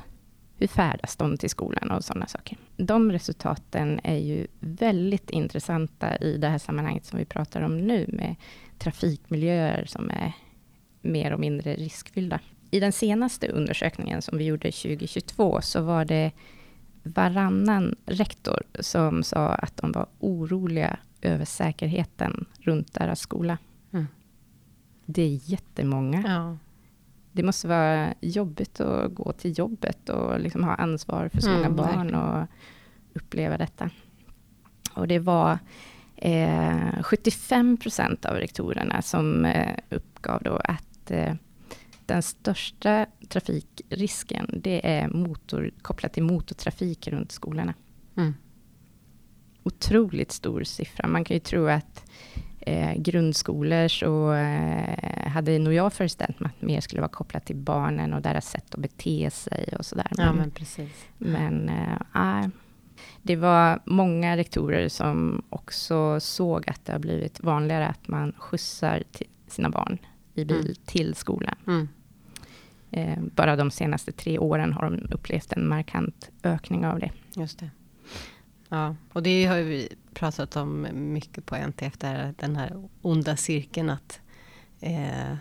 hur 0.57 0.67
färdas 0.67 1.15
de 1.15 1.37
till 1.37 1.49
skolan 1.49 1.91
och 1.91 2.03
sådana 2.03 2.27
saker. 2.27 2.57
De 2.77 3.11
resultaten 3.11 3.99
är 4.03 4.17
ju 4.17 4.47
väldigt 4.59 5.29
intressanta 5.29 6.17
i 6.17 6.37
det 6.37 6.47
här 6.47 6.57
sammanhanget 6.57 7.05
som 7.05 7.19
vi 7.19 7.25
pratar 7.25 7.61
om 7.61 7.77
nu 7.77 8.05
med 8.07 8.35
trafikmiljöer 8.79 9.85
som 9.85 10.09
är 10.09 10.33
mer 11.01 11.33
och 11.33 11.39
mindre 11.39 11.75
riskfyllda. 11.75 12.39
I 12.71 12.79
den 12.79 12.91
senaste 12.91 13.47
undersökningen 13.47 14.21
som 14.21 14.37
vi 14.37 14.45
gjorde 14.45 14.71
2022 14.71 15.61
så 15.61 15.81
var 15.81 16.05
det 16.05 16.31
varannan 17.03 17.95
rektor 18.05 18.63
som 18.79 19.23
sa 19.23 19.47
att 19.47 19.77
de 19.77 19.91
var 19.91 20.07
oroliga 20.19 20.99
över 21.21 21.45
säkerheten 21.45 22.45
runt 22.59 22.93
deras 22.93 23.19
skola. 23.19 23.57
Mm. 23.91 24.07
Det 25.05 25.21
är 25.21 25.51
jättemånga. 25.51 26.23
Ja 26.27 26.57
det 27.37 27.43
måste 27.43 27.67
vara 27.67 28.13
jobbigt 28.21 28.79
att 28.79 29.13
gå 29.13 29.31
till 29.31 29.57
jobbet 29.59 30.09
och 30.09 30.39
liksom 30.39 30.63
ha 30.63 30.75
ansvar 30.75 31.29
för 31.29 31.41
så 31.41 31.49
många 31.49 31.65
mm, 31.65 31.75
barn 31.75 32.15
och 32.15 32.47
uppleva 33.13 33.57
detta. 33.57 33.89
Och 34.93 35.07
det 35.07 35.19
var 35.19 35.59
eh, 36.15 37.03
75 37.03 37.77
procent 37.77 38.25
av 38.25 38.35
rektorerna 38.35 39.01
som 39.01 39.45
eh, 39.45 39.77
uppgav 39.89 40.43
då 40.43 40.55
att 40.63 41.11
eh, 41.11 41.33
den 42.05 42.23
största 42.23 43.05
trafikrisken, 43.29 44.59
det 44.63 44.89
är 44.89 45.07
motor, 45.07 45.71
kopplat 45.81 46.13
till 46.13 46.23
motortrafik 46.23 47.07
runt 47.07 47.31
skolorna. 47.31 47.73
Mm. 48.15 48.33
Otroligt 49.67 50.31
stor 50.31 50.63
siffra. 50.63 51.07
Man 51.07 51.23
kan 51.23 51.35
ju 51.35 51.39
tro 51.39 51.67
att 51.67 52.11
eh, 52.59 52.93
grundskolor 52.95 53.87
så 53.87 54.33
eh, 54.33 55.27
hade 55.27 55.59
nog 55.59 55.73
jag 55.73 55.93
föreställt 55.93 56.39
mig 56.39 56.51
att 56.55 56.61
mer 56.61 56.81
skulle 56.81 57.01
vara 57.01 57.11
kopplat 57.11 57.45
till 57.45 57.55
barnen 57.55 58.13
och 58.13 58.21
deras 58.21 58.49
sätt 58.49 58.75
att 58.75 58.81
bete 58.81 59.29
sig 59.31 59.73
och 59.79 59.85
sådär. 59.85 60.07
Ja, 60.17 60.33
men 60.33 60.51
precis. 60.51 61.07
Men 61.17 61.69
eh, 61.69 62.47
det 63.21 63.35
var 63.35 63.79
många 63.85 64.37
rektorer 64.37 64.89
som 64.89 65.45
också 65.49 66.19
såg 66.19 66.69
att 66.69 66.85
det 66.85 66.91
har 66.91 66.99
blivit 66.99 67.43
vanligare 67.43 67.87
att 67.87 68.07
man 68.07 68.33
skjutsar 68.37 69.03
sina 69.47 69.69
barn 69.69 69.97
i 70.33 70.45
bil 70.45 70.65
mm. 70.65 70.75
till 70.85 71.15
skolan. 71.15 71.55
Mm. 71.67 71.87
Eh, 72.91 73.19
bara 73.35 73.55
de 73.55 73.71
senaste 73.71 74.11
tre 74.11 74.39
åren 74.39 74.73
har 74.73 74.89
de 74.89 75.13
upplevt 75.13 75.53
en 75.53 75.67
markant 75.67 76.29
ökning 76.43 76.85
av 76.85 76.99
det. 76.99 77.11
Just 77.33 77.59
det. 77.59 77.69
Ja, 78.69 78.95
och 79.13 79.23
det 79.23 79.45
har 79.45 79.57
vi 79.57 79.89
pratat 80.13 80.55
om 80.55 80.87
mycket 80.93 81.45
på 81.45 81.55
NTF, 81.55 81.97
där, 81.97 82.33
den 82.39 82.55
här 82.55 82.89
onda 83.01 83.35
cirkeln 83.35 83.89
att 83.89 84.19
eh, 84.79 85.35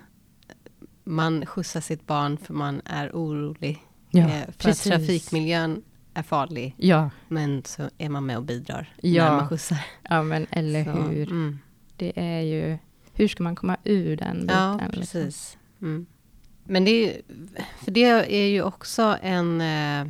man 1.04 1.46
skjutsar 1.46 1.80
sitt 1.80 2.06
barn 2.06 2.38
för 2.38 2.54
man 2.54 2.82
är 2.84 3.10
orolig. 3.10 3.82
Ja, 4.10 4.20
eh, 4.20 4.44
för 4.44 4.52
precis. 4.52 4.92
att 4.92 4.98
trafikmiljön 4.98 5.82
är 6.14 6.22
farlig. 6.22 6.74
Ja. 6.78 7.10
Men 7.28 7.64
så 7.64 7.90
är 7.98 8.08
man 8.08 8.26
med 8.26 8.36
och 8.36 8.42
bidrar 8.42 8.94
ja. 9.00 9.24
när 9.24 9.36
man 9.36 9.48
skjutsar. 9.48 9.78
Ja, 10.02 10.22
men 10.22 10.46
eller 10.50 10.84
så, 10.84 10.90
hur. 10.90 11.30
Mm. 11.30 11.58
Det 11.96 12.12
är 12.16 12.40
ju, 12.40 12.78
hur 13.12 13.28
ska 13.28 13.42
man 13.42 13.56
komma 13.56 13.76
ur 13.84 14.16
den 14.16 14.40
biten? 14.40 14.56
Ja, 14.56 14.74
liksom? 14.76 15.00
precis. 15.00 15.58
Mm. 15.80 16.06
Men 16.64 16.84
det 16.84 16.90
är, 16.90 17.22
för 17.84 17.90
det 17.90 18.04
är 18.42 18.48
ju 18.48 18.62
också 18.62 19.16
en, 19.22 19.60
eh, 19.60 20.06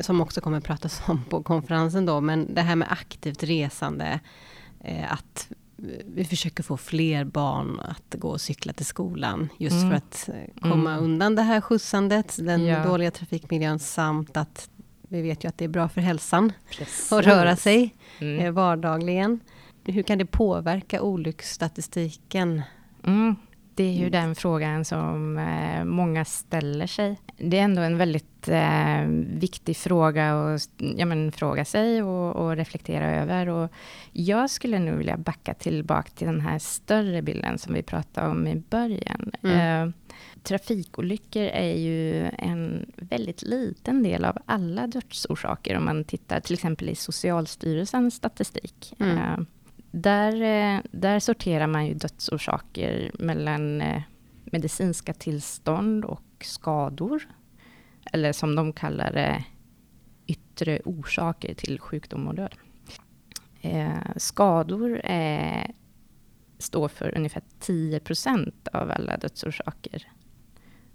som 0.00 0.20
också 0.20 0.40
kommer 0.40 0.60
pratas 0.60 1.02
om 1.08 1.24
på 1.24 1.42
konferensen 1.42 2.06
då, 2.06 2.20
men 2.20 2.54
det 2.54 2.60
här 2.60 2.76
med 2.76 2.92
aktivt 2.92 3.42
resande, 3.42 4.20
eh, 4.80 5.12
att 5.12 5.48
vi 6.04 6.24
försöker 6.24 6.62
få 6.62 6.76
fler 6.76 7.24
barn 7.24 7.80
att 7.80 8.14
gå 8.20 8.28
och 8.28 8.40
cykla 8.40 8.72
till 8.72 8.86
skolan, 8.86 9.48
just 9.58 9.76
mm. 9.76 9.90
för 9.90 9.96
att 9.96 10.28
eh, 10.28 10.70
komma 10.70 10.92
mm. 10.92 11.04
undan 11.04 11.34
det 11.34 11.42
här 11.42 11.60
skjutsandet, 11.60 12.36
den 12.40 12.64
ja. 12.64 12.84
dåliga 12.84 13.10
trafikmiljön, 13.10 13.78
samt 13.78 14.36
att 14.36 14.68
vi 15.08 15.22
vet 15.22 15.44
ju 15.44 15.48
att 15.48 15.58
det 15.58 15.64
är 15.64 15.68
bra 15.68 15.88
för 15.88 16.00
hälsan 16.00 16.52
Precis. 16.70 17.12
att 17.12 17.24
röra 17.24 17.56
sig 17.56 17.94
mm. 18.18 18.44
Eh, 18.44 18.52
vardagligen. 18.52 19.40
Hur 19.84 20.02
kan 20.02 20.18
det 20.18 20.26
påverka 20.26 21.02
olycksstatistiken? 21.02 22.62
Mm. 23.04 23.36
Det 23.74 23.84
är 23.84 23.92
ju 23.92 24.06
mm. 24.06 24.10
den 24.10 24.34
frågan 24.34 24.84
som 24.84 25.38
eh, 25.38 25.84
många 25.84 26.24
ställer 26.24 26.86
sig. 26.86 27.20
Det 27.36 27.58
är 27.58 27.62
ändå 27.62 27.82
en 27.82 27.98
väldigt 27.98 28.48
eh, 28.48 29.04
viktig 29.38 29.76
fråga 29.76 30.32
att 30.32 30.70
ja, 30.96 31.06
men, 31.06 31.32
fråga 31.32 31.64
sig 31.64 32.02
och, 32.02 32.36
och, 32.36 32.56
reflektera 32.56 33.10
över. 33.10 33.48
Och 33.48 33.70
jag 34.12 34.50
skulle 34.50 34.78
nu 34.78 34.96
vilja 34.96 35.16
backa 35.16 35.54
tillbaka 35.54 36.10
till 36.14 36.26
den 36.26 36.40
här 36.40 36.58
större 36.58 37.22
bilden 37.22 37.58
som 37.58 37.74
vi 37.74 37.82
pratade 37.82 38.28
om 38.28 38.46
i 38.46 38.62
början. 38.70 39.32
Mm. 39.42 39.88
Eh, 39.88 39.94
trafikolyckor 40.42 41.42
är 41.42 41.76
ju 41.76 42.30
en 42.38 42.92
väldigt 42.96 43.42
liten 43.42 44.02
del 44.02 44.24
av 44.24 44.38
alla 44.46 44.86
dödsorsaker 44.86 45.76
om 45.76 45.84
man 45.84 46.04
tittar 46.04 46.40
till 46.40 46.54
exempel 46.54 46.88
i 46.88 46.94
Socialstyrelsens 46.94 48.14
statistik. 48.14 48.94
Mm. 48.98 49.18
Eh, 49.18 49.38
där, 49.94 50.42
eh, 50.42 50.80
där 50.90 51.20
sorterar 51.20 51.66
man 51.66 51.86
ju 51.86 51.94
dödsorsaker 51.94 53.10
mellan 53.18 53.80
eh, 53.80 54.02
medicinska 54.44 55.12
tillstånd 55.12 56.04
och 56.04 56.24
skador. 56.40 57.28
Eller 58.12 58.32
som 58.32 58.54
de 58.54 58.72
kallar 58.72 59.12
det, 59.12 59.44
yttre 60.26 60.80
orsaker 60.84 61.54
till 61.54 61.80
sjukdom 61.80 62.28
och 62.28 62.34
död. 62.34 62.54
Eh, 63.60 64.16
skador 64.16 65.00
är, 65.04 65.70
står 66.58 66.88
för 66.88 67.16
ungefär 67.16 67.42
10 67.58 68.00
procent 68.00 68.68
av 68.72 68.90
alla 68.90 69.16
dödsorsaker. 69.16 70.08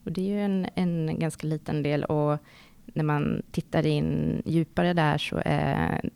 Och 0.04 0.12
det 0.12 0.22
är 0.22 0.26
ju 0.26 0.42
en, 0.42 0.68
en 0.76 1.20
ganska 1.20 1.48
liten 1.48 1.84
del 1.84 2.04
och 2.04 2.40
när 2.86 3.04
man 3.04 3.42
tittar 3.52 3.86
in 3.86 4.42
djupare 4.46 4.94
där 4.94 5.18
så 5.18 5.42
är 5.46 6.10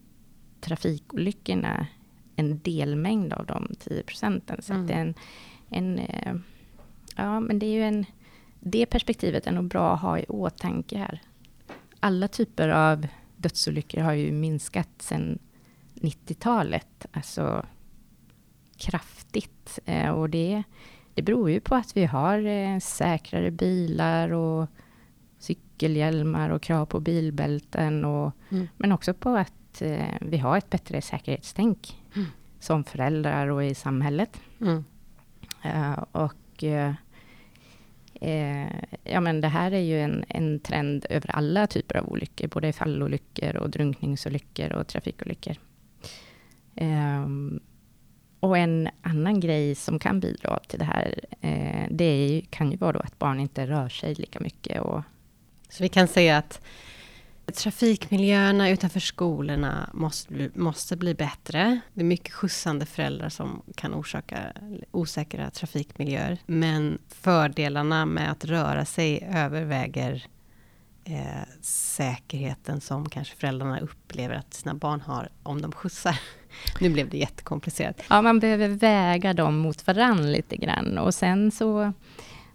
trafikolyckorna 0.61 1.87
en 2.35 2.59
delmängd 2.59 3.33
av 3.33 3.45
de 3.45 3.67
10 3.79 4.03
procenten. 4.03 4.61
Så 4.61 4.73
mm. 4.73 4.87
det 4.87 4.93
är 4.93 5.01
en, 5.01 5.15
en, 5.69 5.99
eh, 5.99 6.35
ja, 7.15 7.39
men 7.39 7.59
det 7.59 7.65
är 7.65 7.73
ju 7.73 7.83
en, 7.83 8.05
det 8.59 8.85
perspektivet 8.85 9.47
är 9.47 9.51
nog 9.51 9.67
bra 9.67 9.93
att 9.93 10.01
ha 10.01 10.19
i 10.19 10.25
åtanke 10.27 10.97
här. 10.97 11.21
Alla 11.99 12.27
typer 12.27 12.69
av 12.69 13.07
dödsolyckor 13.37 14.01
har 14.01 14.13
ju 14.13 14.31
minskat 14.31 14.89
sedan 14.97 15.39
90-talet, 15.93 17.05
alltså 17.11 17.65
kraftigt. 18.77 19.79
Eh, 19.85 20.09
och 20.09 20.29
det, 20.29 20.63
det 21.13 21.21
beror 21.21 21.49
ju 21.49 21.59
på 21.59 21.75
att 21.75 21.97
vi 21.97 22.05
har 22.05 22.45
eh, 22.45 22.79
säkrare 22.79 23.51
bilar 23.51 24.29
och 24.29 24.67
cykelhjälmar 25.39 26.49
och 26.49 26.61
krav 26.61 26.85
på 26.85 26.99
bilbälten. 26.99 28.05
Och, 28.05 28.31
mm. 28.49 28.67
Men 28.77 28.91
också 28.91 29.13
på 29.13 29.29
att 29.35 29.53
vi 30.21 30.37
har 30.37 30.57
ett 30.57 30.69
bättre 30.69 31.01
säkerhetstänk. 31.01 32.02
Som 32.63 32.83
föräldrar 32.83 33.47
och 33.47 33.65
i 33.65 33.75
samhället. 33.75 34.41
Mm. 34.61 34.83
Uh, 35.65 36.03
och 36.11 36.63
uh, 36.63 36.91
ja, 39.03 39.21
men 39.21 39.41
det 39.41 39.47
här 39.47 39.71
är 39.71 39.79
ju 39.79 39.99
en, 39.99 40.25
en 40.27 40.59
trend 40.59 41.05
över 41.09 41.35
alla 41.35 41.67
typer 41.67 41.97
av 41.97 42.09
olyckor, 42.09 42.47
både 42.47 42.73
fallolyckor 42.73 43.55
och 43.55 43.69
drunkningsolyckor 43.69 44.73
och 44.73 44.87
trafikolyckor. 44.87 45.55
Um, 46.75 47.59
och 48.39 48.57
en 48.57 48.89
annan 49.01 49.39
grej 49.39 49.75
som 49.75 49.99
kan 49.99 50.19
bidra 50.19 50.59
till 50.67 50.79
det 50.79 50.85
här, 50.85 51.19
eh, 51.41 51.87
det 51.89 52.05
är, 52.05 52.41
kan 52.41 52.71
ju 52.71 52.77
vara 52.77 52.91
då 52.91 52.99
att 52.99 53.19
barn 53.19 53.39
inte 53.39 53.67
rör 53.67 53.89
sig 53.89 54.15
lika 54.15 54.39
mycket. 54.39 54.81
Och 54.81 55.01
så 55.69 55.83
vi 55.83 55.89
kan 55.89 56.07
säga 56.07 56.37
att 56.37 56.61
Trafikmiljöerna 57.45 58.69
utanför 58.69 58.99
skolorna 58.99 59.89
måste, 59.93 60.49
måste 60.53 60.97
bli 60.97 61.13
bättre. 61.13 61.79
Det 61.93 62.01
är 62.01 62.05
mycket 62.05 62.33
skjutsande 62.33 62.85
föräldrar 62.85 63.29
som 63.29 63.61
kan 63.75 63.93
orsaka 63.93 64.53
osäkra 64.91 65.49
trafikmiljöer. 65.49 66.37
Men 66.45 66.99
fördelarna 67.09 68.05
med 68.05 68.31
att 68.31 68.45
röra 68.45 68.85
sig 68.85 69.29
överväger 69.35 70.25
eh, 71.03 71.47
säkerheten 71.61 72.81
som 72.81 73.09
kanske 73.09 73.35
föräldrarna 73.35 73.79
upplever 73.79 74.35
att 74.35 74.53
sina 74.53 74.73
barn 74.73 75.01
har 75.01 75.29
om 75.43 75.61
de 75.61 75.71
skjutsar. 75.71 76.19
Nu 76.79 76.89
blev 76.89 77.09
det 77.09 77.17
jättekomplicerat. 77.17 78.01
Ja, 78.09 78.21
man 78.21 78.39
behöver 78.39 78.67
väga 78.67 79.33
dem 79.33 79.57
mot 79.57 79.87
varandra 79.87 80.25
lite 80.25 80.57
grann. 80.57 80.97
Och 80.97 81.13
sen 81.13 81.51
så 81.51 81.93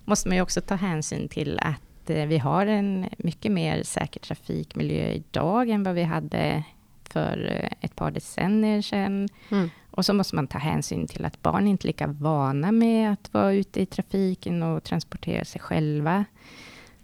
måste 0.04 0.28
man 0.28 0.36
ju 0.36 0.42
också 0.42 0.60
ta 0.60 0.74
hänsyn 0.74 1.28
till 1.28 1.58
att 1.58 1.82
eh, 2.10 2.26
vi 2.26 2.38
har 2.38 2.66
en 2.66 3.08
mycket 3.18 3.52
mer 3.52 3.82
säker 3.82 4.20
trafikmiljö 4.20 5.10
idag 5.10 5.68
än 5.68 5.82
vad 5.82 5.94
vi 5.94 6.02
hade 6.02 6.64
för 7.10 7.50
eh, 7.52 7.70
ett 7.80 7.96
par 7.96 8.10
decennier 8.10 8.82
sedan. 8.82 9.28
Mm. 9.50 9.70
Och 9.90 10.06
så 10.06 10.14
måste 10.14 10.36
man 10.36 10.46
ta 10.46 10.58
hänsyn 10.58 11.06
till 11.06 11.24
att 11.24 11.42
barn 11.42 11.66
inte 11.66 11.84
är 11.84 11.88
lika 11.88 12.06
vana 12.06 12.72
med 12.72 13.12
att 13.12 13.34
vara 13.34 13.52
ute 13.52 13.80
i 13.80 13.86
trafiken 13.86 14.62
och 14.62 14.84
transportera 14.84 15.44
sig 15.44 15.60
själva. 15.60 16.24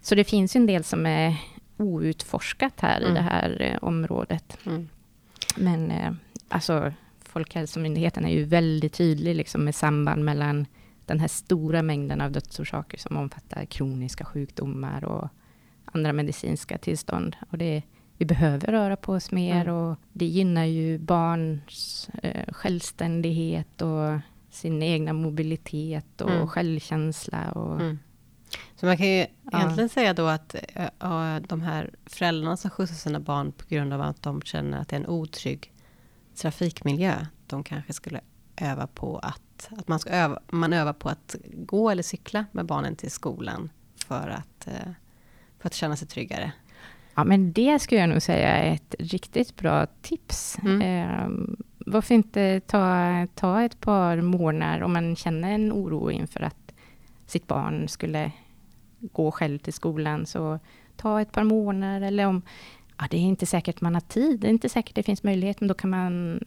Så 0.01 0.15
det 0.15 0.23
finns 0.23 0.55
en 0.55 0.65
del 0.65 0.83
som 0.83 1.05
är 1.05 1.35
outforskat 1.77 2.79
här 2.79 3.01
mm. 3.01 3.11
i 3.11 3.15
det 3.15 3.21
här 3.21 3.61
eh, 3.61 3.87
området. 3.87 4.57
Mm. 4.65 4.89
Men 5.55 5.93
alltså, 6.49 6.93
Folkhälsomyndigheten 7.19 8.25
är 8.25 8.29
ju 8.29 8.43
väldigt 8.43 8.93
tydlig 8.93 9.35
liksom, 9.35 9.63
med 9.63 9.75
samband 9.75 10.25
mellan 10.25 10.65
den 11.05 11.19
här 11.19 11.27
stora 11.27 11.81
mängden 11.81 12.21
av 12.21 12.31
dödsorsaker 12.31 12.97
som 12.97 13.17
omfattar 13.17 13.65
kroniska 13.65 14.25
sjukdomar 14.25 15.03
och 15.05 15.29
andra 15.85 16.13
medicinska 16.13 16.77
tillstånd. 16.77 17.35
Och 17.49 17.57
det, 17.57 17.83
vi 18.17 18.25
behöver 18.25 18.67
röra 18.67 18.95
på 18.95 19.13
oss 19.13 19.31
mer 19.31 19.61
mm. 19.61 19.75
och 19.75 19.97
det 20.13 20.25
gynnar 20.25 20.65
ju 20.65 20.97
barns 20.97 22.09
eh, 22.23 22.53
självständighet 22.53 23.81
och 23.81 24.19
sin 24.49 24.83
egna 24.83 25.13
mobilitet 25.13 26.21
och 26.21 26.31
mm. 26.31 26.47
självkänsla. 26.47 27.51
Och, 27.51 27.81
mm. 27.81 27.99
Så 28.75 28.85
man 28.85 28.97
kan 28.97 29.07
ju 29.07 29.25
ja. 29.51 29.59
egentligen 29.59 29.89
säga 29.89 30.13
då 30.13 30.25
att 30.25 30.55
äh, 30.73 31.39
de 31.47 31.61
här 31.61 31.93
föräldrarna 32.05 32.57
som 32.57 32.71
skjutsar 32.71 32.95
sina 32.95 33.19
barn 33.19 33.51
på 33.51 33.65
grund 33.67 33.93
av 33.93 34.01
att 34.01 34.21
de 34.21 34.41
känner 34.41 34.79
att 34.79 34.87
det 34.87 34.95
är 34.95 34.99
en 34.99 35.07
otrygg 35.07 35.71
trafikmiljö. 36.35 37.25
De 37.47 37.63
kanske 37.63 37.93
skulle 37.93 38.21
öva 38.57 38.87
på 38.87 39.17
att, 39.17 39.69
att 39.77 39.87
man, 39.87 39.99
ska 39.99 40.09
öva, 40.09 40.39
man 40.51 40.73
övar 40.73 40.93
på 40.93 41.09
att 41.09 41.35
gå 41.53 41.89
eller 41.89 42.03
cykla 42.03 42.45
med 42.51 42.65
barnen 42.65 42.95
till 42.95 43.11
skolan 43.11 43.69
för 44.07 44.27
att, 44.29 44.67
äh, 44.67 44.91
för 45.59 45.67
att 45.67 45.73
känna 45.73 45.95
sig 45.95 46.07
tryggare. 46.07 46.51
Ja, 47.15 47.23
men 47.23 47.53
det 47.53 47.79
skulle 47.79 48.01
jag 48.01 48.09
nog 48.09 48.21
säga 48.21 48.49
är 48.49 48.73
ett 48.73 48.95
riktigt 48.99 49.55
bra 49.55 49.85
tips. 50.01 50.57
Mm. 50.63 50.81
Eh, 50.81 51.55
varför 51.85 52.15
inte 52.15 52.59
ta, 52.59 53.27
ta 53.35 53.63
ett 53.63 53.79
par 53.79 54.21
månader 54.21 54.83
om 54.83 54.93
man 54.93 55.15
känner 55.15 55.51
en 55.51 55.71
oro 55.71 56.11
inför 56.11 56.41
att 56.41 56.73
sitt 57.25 57.47
barn 57.47 57.87
skulle 57.87 58.31
gå 58.99 59.31
själv 59.31 59.59
till 59.59 59.73
skolan, 59.73 60.25
så 60.25 60.59
ta 60.95 61.21
ett 61.21 61.31
par 61.31 61.43
månader 61.43 62.07
eller 62.07 62.25
om 62.25 62.41
ja, 62.97 63.07
det 63.09 63.17
är 63.17 63.21
inte 63.21 63.45
säkert 63.45 63.81
man 63.81 63.93
har 63.93 64.01
tid, 64.01 64.39
det 64.39 64.47
är 64.47 64.51
inte 64.51 64.69
säkert 64.69 64.95
det 64.95 65.03
finns 65.03 65.23
möjlighet, 65.23 65.59
men 65.59 65.67
då 65.67 65.73
kan 65.73 65.89
man 65.89 66.39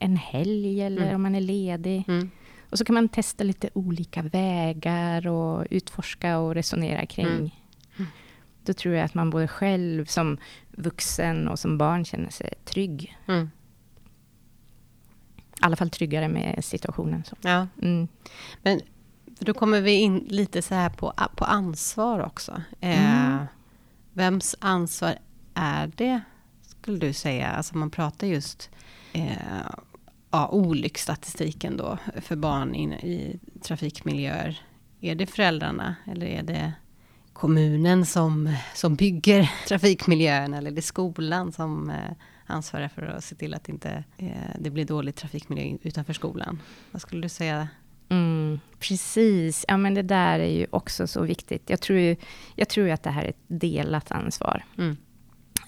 en 0.00 0.16
helg 0.16 0.82
eller 0.82 1.02
mm. 1.02 1.14
om 1.14 1.22
man 1.22 1.34
är 1.34 1.40
ledig. 1.40 2.04
Mm. 2.08 2.30
Och 2.70 2.78
så 2.78 2.84
kan 2.84 2.94
man 2.94 3.08
testa 3.08 3.44
lite 3.44 3.70
olika 3.72 4.22
vägar 4.22 5.26
och 5.26 5.66
utforska 5.70 6.38
och 6.38 6.54
resonera 6.54 7.06
kring. 7.06 7.26
Mm. 7.26 7.50
Då 8.64 8.72
tror 8.72 8.94
jag 8.94 9.04
att 9.04 9.14
man 9.14 9.30
både 9.30 9.48
själv 9.48 10.04
som 10.04 10.38
vuxen 10.70 11.48
och 11.48 11.58
som 11.58 11.78
barn 11.78 12.04
känner 12.04 12.30
sig 12.30 12.54
trygg. 12.64 13.18
Mm. 13.28 13.50
I 15.60 15.64
alla 15.64 15.76
fall 15.76 15.90
tryggare 15.90 16.28
med 16.28 16.64
situationen. 16.64 17.24
Så. 17.24 17.36
Ja. 17.40 17.66
Mm. 17.82 18.08
Men 18.62 18.80
då 19.38 19.54
kommer 19.54 19.80
vi 19.80 19.92
in 19.92 20.18
lite 20.28 20.62
så 20.62 20.74
här 20.74 20.90
på, 20.90 21.12
på 21.36 21.44
ansvar 21.44 22.20
också. 22.20 22.62
Eh, 22.80 23.26
mm. 23.26 23.46
vems 24.12 24.56
ansvar 24.58 25.14
är 25.54 25.92
det, 25.96 26.20
skulle 26.62 26.98
du 26.98 27.12
säga? 27.12 27.48
Alltså 27.48 27.76
man 27.76 27.90
pratar 27.90 28.26
just 28.26 28.70
eh, 29.12 29.26
ja, 30.30 30.48
olycksstatistiken 30.48 31.76
då 31.76 31.98
för 32.20 32.36
barn 32.36 32.74
in, 32.74 32.92
i 32.92 33.38
trafikmiljöer. 33.62 34.62
Är 35.00 35.14
det 35.14 35.26
föräldrarna 35.26 35.96
eller 36.06 36.26
är 36.26 36.42
det 36.42 36.72
kommunen 37.32 38.06
som, 38.06 38.56
som 38.74 38.94
bygger 38.94 39.50
trafikmiljön 39.68 40.54
eller 40.54 40.70
är 40.70 40.74
det 40.74 40.82
skolan 40.82 41.52
som 41.52 41.90
eh, 41.90 42.12
ansvarar 42.46 42.88
för 42.88 43.02
att 43.02 43.24
se 43.24 43.34
till 43.34 43.54
att 43.54 43.68
inte 43.68 44.04
eh, 44.16 44.30
det 44.58 44.70
blir 44.70 44.84
dålig 44.84 45.14
trafikmiljö 45.14 45.78
utanför 45.82 46.12
skolan? 46.12 46.62
Vad 46.90 47.02
skulle 47.02 47.22
du 47.22 47.28
säga 47.28 47.68
Mm, 48.10 48.60
precis, 48.78 49.64
ja 49.68 49.76
men 49.76 49.94
det 49.94 50.02
där 50.02 50.38
är 50.38 50.58
ju 50.58 50.66
också 50.70 51.06
så 51.06 51.22
viktigt. 51.22 51.70
Jag 51.70 51.80
tror, 51.80 51.98
ju, 51.98 52.16
jag 52.54 52.68
tror 52.68 52.90
att 52.90 53.02
det 53.02 53.10
här 53.10 53.24
är 53.24 53.28
ett 53.28 53.44
delat 53.46 54.10
ansvar. 54.10 54.64
Mm. 54.78 54.96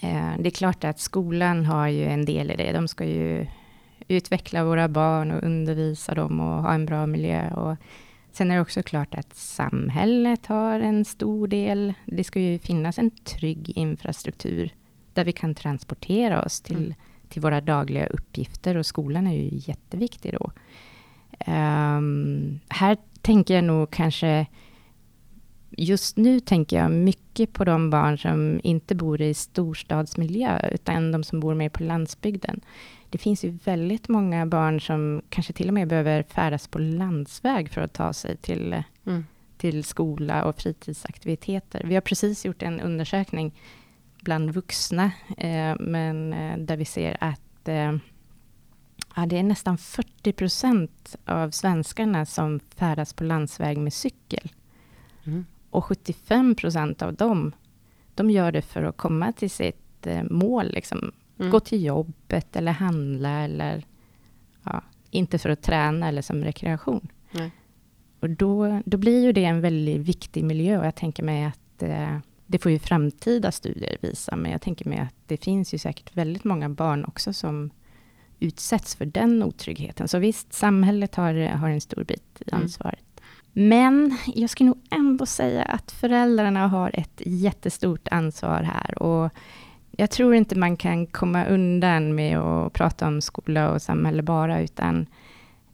Eh, 0.01 0.43
det 0.43 0.49
är 0.49 0.51
klart 0.51 0.85
att 0.85 1.01
skolan 1.01 1.67
har 1.67 1.89
ju 1.89 2.05
en 2.05 2.25
del 2.25 2.51
i 2.51 2.57
det. 2.57 2.73
De 2.73 2.89
ska 2.89 3.05
ju 3.05 3.47
utveckla 4.13 4.65
våra 4.65 4.89
barn 4.89 5.31
och 5.31 5.43
undervisa 5.43 6.15
dem 6.15 6.41
och 6.41 6.63
ha 6.63 6.75
en 6.75 6.87
bra 6.87 7.07
miljö. 7.07 7.51
Och 7.51 7.77
sen 8.33 8.51
är 8.51 8.55
det 8.55 8.61
också 8.61 8.83
klart 8.83 9.15
att 9.15 9.35
samhället 9.35 10.47
har 10.47 10.81
en 10.81 11.05
stor 11.05 11.49
del. 11.49 11.95
Det 12.07 12.25
ska 12.25 12.41
ju 12.41 12.59
finnas 12.59 12.99
en 12.99 13.11
trygg 13.11 13.73
infrastruktur 13.77 14.75
där 15.15 15.25
vi 15.25 15.33
kan 15.33 15.55
transportera 15.55 16.43
oss 16.43 16.61
till, 16.61 16.77
mm. 16.77 16.95
till 17.29 17.43
våra 17.43 17.61
dagliga 17.61 18.07
uppgifter 18.07 18.77
och 18.77 18.87
skolan 18.87 19.27
är 19.27 19.35
ju 19.35 19.49
jätteviktig 19.53 20.35
då. 20.41 20.51
Um, 21.53 22.61
här 22.69 22.97
tänker 23.23 23.55
jag 23.55 23.65
nog 23.65 23.91
kanske... 23.91 24.47
Just 25.77 26.17
nu 26.17 26.41
tänker 26.41 26.77
jag 26.77 26.91
mycket 26.91 27.53
på 27.53 27.65
de 27.65 27.91
barn 27.91 28.19
som 28.19 28.61
inte 28.63 28.95
bor 28.95 29.21
i 29.21 29.35
storstadsmiljö, 29.35 30.69
utan 30.73 31.13
de 31.13 31.25
som 31.25 31.41
bor 31.41 31.55
mer 31.55 31.69
på 31.69 31.83
landsbygden. 31.83 32.61
Det 33.13 33.19
finns 33.19 33.45
ju 33.45 33.59
väldigt 33.65 34.09
många 34.09 34.47
barn 34.47 34.81
som 34.81 35.23
kanske 35.29 35.53
till 35.53 35.69
och 35.69 35.75
med 35.75 35.89
behöver 35.89 36.23
färdas 36.23 36.69
på 36.69 36.79
landsväg 36.79 37.71
för 37.71 37.81
att 37.81 37.93
ta 37.93 38.13
sig 38.13 38.37
till, 38.37 38.83
mm. 39.07 39.25
till 39.57 39.85
skola 39.85 40.45
och 40.45 40.57
fritidsaktiviteter. 40.57 41.83
Vi 41.85 41.95
har 41.95 42.01
precis 42.01 42.45
gjort 42.45 42.63
en 42.63 42.81
undersökning 42.81 43.55
bland 44.21 44.51
vuxna, 44.51 45.11
eh, 45.39 45.77
men 45.81 46.33
eh, 46.33 46.59
där 46.59 46.77
vi 46.77 46.85
ser 46.85 47.17
att 47.21 47.69
eh, 47.69 47.93
Ja, 49.17 49.27
det 49.27 49.39
är 49.39 49.43
nästan 49.43 49.79
40 49.79 50.33
procent 50.33 51.17
av 51.25 51.51
svenskarna 51.51 52.27
som 52.27 52.61
färdas 52.61 53.13
på 53.13 53.25
landsväg 53.25 53.79
med 53.79 53.93
cykel. 53.93 54.53
Mm. 55.25 55.47
Och 55.71 55.85
75 55.85 56.55
procent 56.55 57.03
av 57.03 57.15
dem, 57.15 57.53
de 58.15 58.31
gör 58.31 58.53
det 58.53 58.63
för 58.63 58.83
att 58.83 58.97
komma 58.97 59.33
till 59.33 59.51
sitt 59.51 60.07
eh, 60.07 60.23
mål. 60.31 60.71
Liksom. 60.73 61.13
Mm. 61.39 61.51
Gå 61.51 61.61
till 61.61 61.85
jobbet 61.85 62.57
eller 62.57 62.73
handla 62.73 63.31
eller 63.31 63.85
ja, 64.63 64.83
inte 65.11 65.39
för 65.39 65.51
att 65.51 65.63
träna 65.63 66.09
eller 66.09 66.23
som 66.23 66.45
rekreation. 66.45 67.09
Nej. 67.31 67.51
Och 68.21 68.31
då, 68.31 68.81
då 68.85 68.97
blir 68.97 69.23
ju 69.23 69.33
det 69.33 69.45
en 69.45 69.61
väldigt 69.61 70.01
viktig 70.01 70.45
miljö 70.45 70.79
och 70.79 70.87
jag 70.87 70.95
tänker 70.95 71.23
mig 71.23 71.45
att 71.45 71.83
eh, 71.83 72.19
det 72.47 72.59
får 72.59 72.73
ju 72.73 72.79
framtida 72.79 73.53
studier 73.53 73.97
visa, 74.01 74.37
men 74.37 74.53
jag 74.53 74.63
tänker 74.63 74.89
mig 74.89 74.99
att 74.99 75.15
det 75.27 75.37
finns 75.37 75.75
ju 75.75 75.79
säkert 75.79 76.17
väldigt 76.17 76.45
många 76.45 76.69
barn 76.69 77.05
också 77.05 77.33
som 77.33 77.71
utsätts 78.41 78.95
för 78.95 79.05
den 79.05 79.43
otryggheten. 79.43 80.09
Så 80.09 80.19
visst, 80.19 80.53
samhället 80.53 81.15
har, 81.15 81.35
har 81.35 81.69
en 81.69 81.81
stor 81.81 82.05
bit 82.05 82.43
i 82.47 82.51
mm. 82.51 82.63
ansvaret. 82.63 83.21
Mm. 83.55 83.69
Men 83.69 84.17
jag 84.35 84.51
skulle 84.51 84.69
nog 84.69 84.81
ändå 84.91 85.27
säga 85.27 85.65
att 85.65 85.93
föräldrarna 85.93 86.69
har 86.69 86.91
ett 86.95 87.23
jättestort 87.27 88.09
ansvar 88.11 88.63
här. 88.63 89.03
Och 89.03 89.31
jag 89.97 90.11
tror 90.11 90.35
inte 90.35 90.59
man 90.59 90.77
kan 90.77 91.07
komma 91.07 91.45
undan 91.45 92.15
med 92.15 92.39
att 92.39 92.73
prata 92.73 93.07
om 93.07 93.21
skola 93.21 93.71
och 93.71 93.83
samhälle 93.83 94.23
bara, 94.23 94.61
utan 94.61 95.07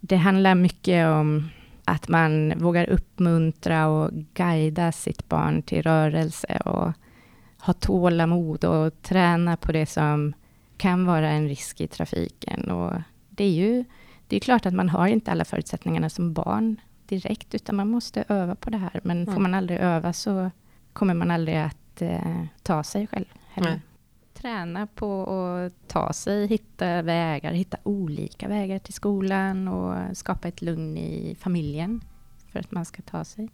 det 0.00 0.16
handlar 0.16 0.54
mycket 0.54 1.06
om 1.06 1.48
att 1.84 2.08
man 2.08 2.58
vågar 2.58 2.88
uppmuntra 2.90 3.86
och 3.86 4.10
guida 4.34 4.92
sitt 4.92 5.28
barn 5.28 5.62
till 5.62 5.82
rörelse 5.82 6.60
och 6.64 6.92
ha 7.60 7.72
tålamod 7.72 8.64
och 8.64 9.02
träna 9.02 9.56
på 9.56 9.72
det 9.72 9.86
som 9.86 10.32
kan 10.76 11.06
vara 11.06 11.30
en 11.30 11.48
risk 11.48 11.80
i 11.80 11.88
trafiken. 11.88 12.70
Och 12.70 12.92
det 13.30 13.44
är 13.44 13.50
ju 13.50 13.84
det 14.28 14.36
är 14.36 14.40
klart 14.40 14.66
att 14.66 14.74
man 14.74 14.88
har 14.88 15.06
inte 15.06 15.30
alla 15.30 15.44
förutsättningarna 15.44 16.10
som 16.10 16.32
barn 16.32 16.80
direkt, 17.06 17.54
utan 17.54 17.76
man 17.76 17.90
måste 17.90 18.24
öva 18.28 18.54
på 18.54 18.70
det 18.70 18.76
här. 18.78 19.00
Men 19.04 19.22
mm. 19.22 19.34
får 19.34 19.40
man 19.40 19.54
aldrig 19.54 19.78
öva 19.78 20.12
så 20.12 20.50
kommer 20.92 21.14
man 21.14 21.30
aldrig 21.30 21.56
att 21.56 22.02
eh, 22.02 22.44
ta 22.62 22.82
sig 22.82 23.06
själv 23.06 23.26
heller. 23.48 23.80
Träna 24.40 24.86
på 24.86 25.22
att 25.24 25.88
ta 25.88 26.12
sig, 26.12 26.46
hitta 26.46 27.02
vägar, 27.02 27.52
hitta 27.52 27.76
olika 27.82 28.48
vägar 28.48 28.78
till 28.78 28.94
skolan 28.94 29.68
och 29.68 30.16
skapa 30.16 30.48
ett 30.48 30.62
lugn 30.62 30.96
i 30.96 31.36
familjen 31.40 32.00
för 32.52 32.60
att 32.60 32.72
man 32.72 32.84
ska 32.84 33.02
ta 33.02 33.24
sig. 33.24 33.48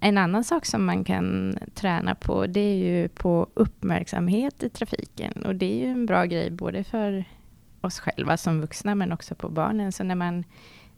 En 0.00 0.18
annan 0.18 0.44
sak 0.44 0.66
som 0.66 0.84
man 0.84 1.04
kan 1.04 1.58
träna 1.74 2.14
på, 2.14 2.46
det 2.46 2.60
är 2.60 2.74
ju 2.74 3.08
på 3.08 3.46
uppmärksamhet 3.54 4.62
i 4.62 4.68
trafiken. 4.68 5.32
Och 5.46 5.54
det 5.54 5.66
är 5.66 5.86
ju 5.86 5.92
en 5.92 6.06
bra 6.06 6.24
grej, 6.24 6.50
både 6.50 6.84
för 6.84 7.24
oss 7.80 8.00
själva 8.00 8.36
som 8.36 8.60
vuxna, 8.60 8.94
men 8.94 9.12
också 9.12 9.34
på 9.34 9.48
barnen. 9.48 9.92
Så 9.92 10.04
när 10.04 10.14
man, 10.14 10.44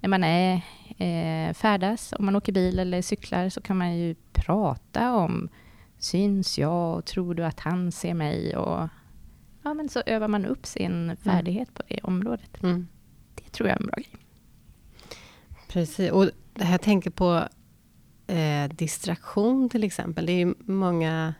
när 0.00 0.08
man 0.08 0.24
är 0.24 0.54
eh, 0.98 1.54
färdas, 1.54 2.14
om 2.18 2.24
man 2.24 2.36
åker 2.36 2.52
bil 2.52 2.78
eller 2.78 3.02
cyklar, 3.02 3.48
så 3.48 3.60
kan 3.60 3.76
man 3.76 3.96
ju 3.96 4.14
prata 4.32 5.14
om 5.14 5.48
Syns 6.06 6.58
jag? 6.58 6.98
Och 6.98 7.04
tror 7.04 7.34
du 7.34 7.44
att 7.44 7.60
han 7.60 7.92
ser 7.92 8.14
mig? 8.14 8.56
Och, 8.56 8.88
ja, 9.62 9.74
men 9.74 9.88
så 9.88 10.02
övar 10.06 10.28
man 10.28 10.44
upp 10.44 10.66
sin 10.66 10.92
mm. 11.04 11.16
färdighet 11.16 11.68
mm. 11.68 11.74
på 11.74 11.82
det 11.88 12.00
området. 12.02 12.62
Mm. 12.62 12.88
Det 13.34 13.50
tror 13.50 13.68
jag 13.68 13.76
är 13.76 13.80
en 13.80 13.86
bra 13.86 13.94
grej. 13.96 14.20
Precis, 15.68 16.10
och 16.10 16.30
här 16.54 16.78
tänker 16.78 17.10
på 17.10 17.48
eh, 18.26 18.68
distraktion 18.70 19.68
till 19.68 19.84
exempel. 19.84 20.26
Det 20.26 20.32
är 20.32 20.46
ju 20.46 20.54
många, 20.58 21.34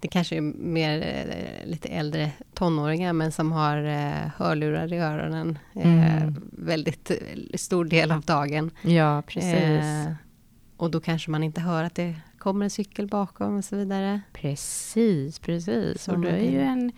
det 0.00 0.08
kanske 0.08 0.36
är 0.36 0.40
mer 0.40 1.00
eh, 1.02 1.70
lite 1.70 1.88
äldre 1.88 2.30
tonåringar 2.54 3.12
men 3.12 3.32
som 3.32 3.52
har 3.52 3.84
eh, 3.84 4.30
hörlurar 4.36 4.92
i 4.92 4.98
öronen 4.98 5.58
eh, 5.74 6.18
Mm. 6.22 6.34
väldigt 6.52 7.10
eh, 7.10 7.16
stor 7.54 7.84
del 7.84 8.12
av 8.12 8.22
dagen. 8.22 8.70
Ja, 8.82 9.22
precis. 9.26 9.84
Och 10.78 10.90
då 10.90 11.00
kanske 11.00 11.30
man 11.30 11.42
inte 11.42 11.60
hör 11.60 11.84
att 11.84 11.94
det 11.94 12.14
kommer 12.38 12.64
en 12.64 12.70
cykel 12.70 13.06
bakom 13.06 13.56
och 13.56 13.64
så 13.64 13.76
vidare. 13.76 14.20
Precis, 14.32 15.38
precis. 15.38 16.08
Och 16.08 16.18
det, 16.18 16.30
man 16.30 16.40
är 16.40 16.50
ju 16.50 16.60
en, 16.60 16.92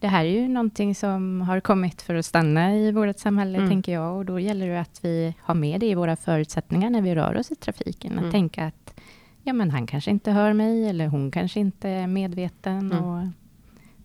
det 0.00 0.08
här 0.08 0.24
är 0.24 0.28
ju 0.40 0.48
någonting 0.48 0.94
som 0.94 1.40
har 1.40 1.60
kommit 1.60 2.02
för 2.02 2.14
att 2.14 2.26
stanna 2.26 2.76
i 2.76 2.92
vårt 2.92 3.18
samhälle, 3.18 3.58
Mm. 3.58 3.70
tänker 3.70 3.92
jag. 3.92 4.16
Och 4.16 4.24
då 4.24 4.40
gäller 4.40 4.68
det 4.68 4.80
att 4.80 5.04
vi 5.04 5.34
har 5.40 5.54
med 5.54 5.80
det 5.80 5.86
i 5.86 5.94
våra 5.94 6.16
förutsättningar 6.16 6.90
när 6.90 7.02
vi 7.02 7.14
rör 7.14 7.36
oss 7.36 7.50
i 7.50 7.54
trafiken. 7.54 8.12
Att 8.12 8.18
Mm. 8.18 8.32
tänka 8.32 8.66
att 8.66 9.00
ja, 9.42 9.52
men 9.52 9.70
han 9.70 9.86
kanske 9.86 10.10
inte 10.10 10.30
hör 10.32 10.52
mig, 10.52 10.88
eller 10.88 11.06
hon 11.06 11.30
kanske 11.30 11.60
inte 11.60 11.88
är 11.88 12.06
medveten. 12.06 12.92
Mm. 12.92 13.04
Och, 13.04 13.26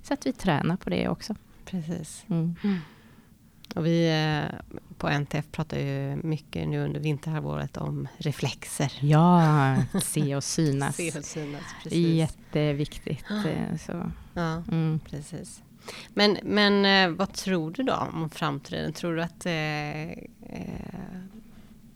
så 0.04 0.13
att 0.13 0.26
vi 0.26 0.34
tränar 0.34 0.78
på 0.78 0.90
det 0.90 1.08
också. 1.10 1.36
Precis. 1.66 2.26
Och 3.75 3.86
vi 3.86 4.10
eh, 4.10 4.60
på 4.97 5.08
NTF 5.10 5.45
pratar 5.51 5.77
ju 5.80 6.15
mycket 6.23 6.67
nu 6.67 6.80
under 6.86 6.99
vinterhalvåret 6.99 7.77
om 7.77 8.08
reflexer. 8.17 8.91
Ja, 8.99 9.75
se 10.03 10.36
och 10.36 10.43
synas. 10.43 10.95
Se 10.95 11.17
och 11.19 11.25
synas, 11.25 11.63
precis. 11.84 12.08
Jätteviktigt. 12.15 13.25
eh, 13.32 13.77
Så. 13.86 14.12
Ja, 14.34 14.63
Mm. 14.71 14.99
precis. 15.10 15.63
Men, 16.13 16.38
men 16.43 16.86
eh, 16.86 17.15
vad 17.17 17.34
tror 17.34 17.71
du 17.71 17.84
då 17.84 17.93
om 17.93 18.30
framtiden? 18.30 18.93
Tror 18.93 19.15
du 19.15 19.21
att 19.21 19.45
eh, 19.45 20.12
eh, 20.12 21.17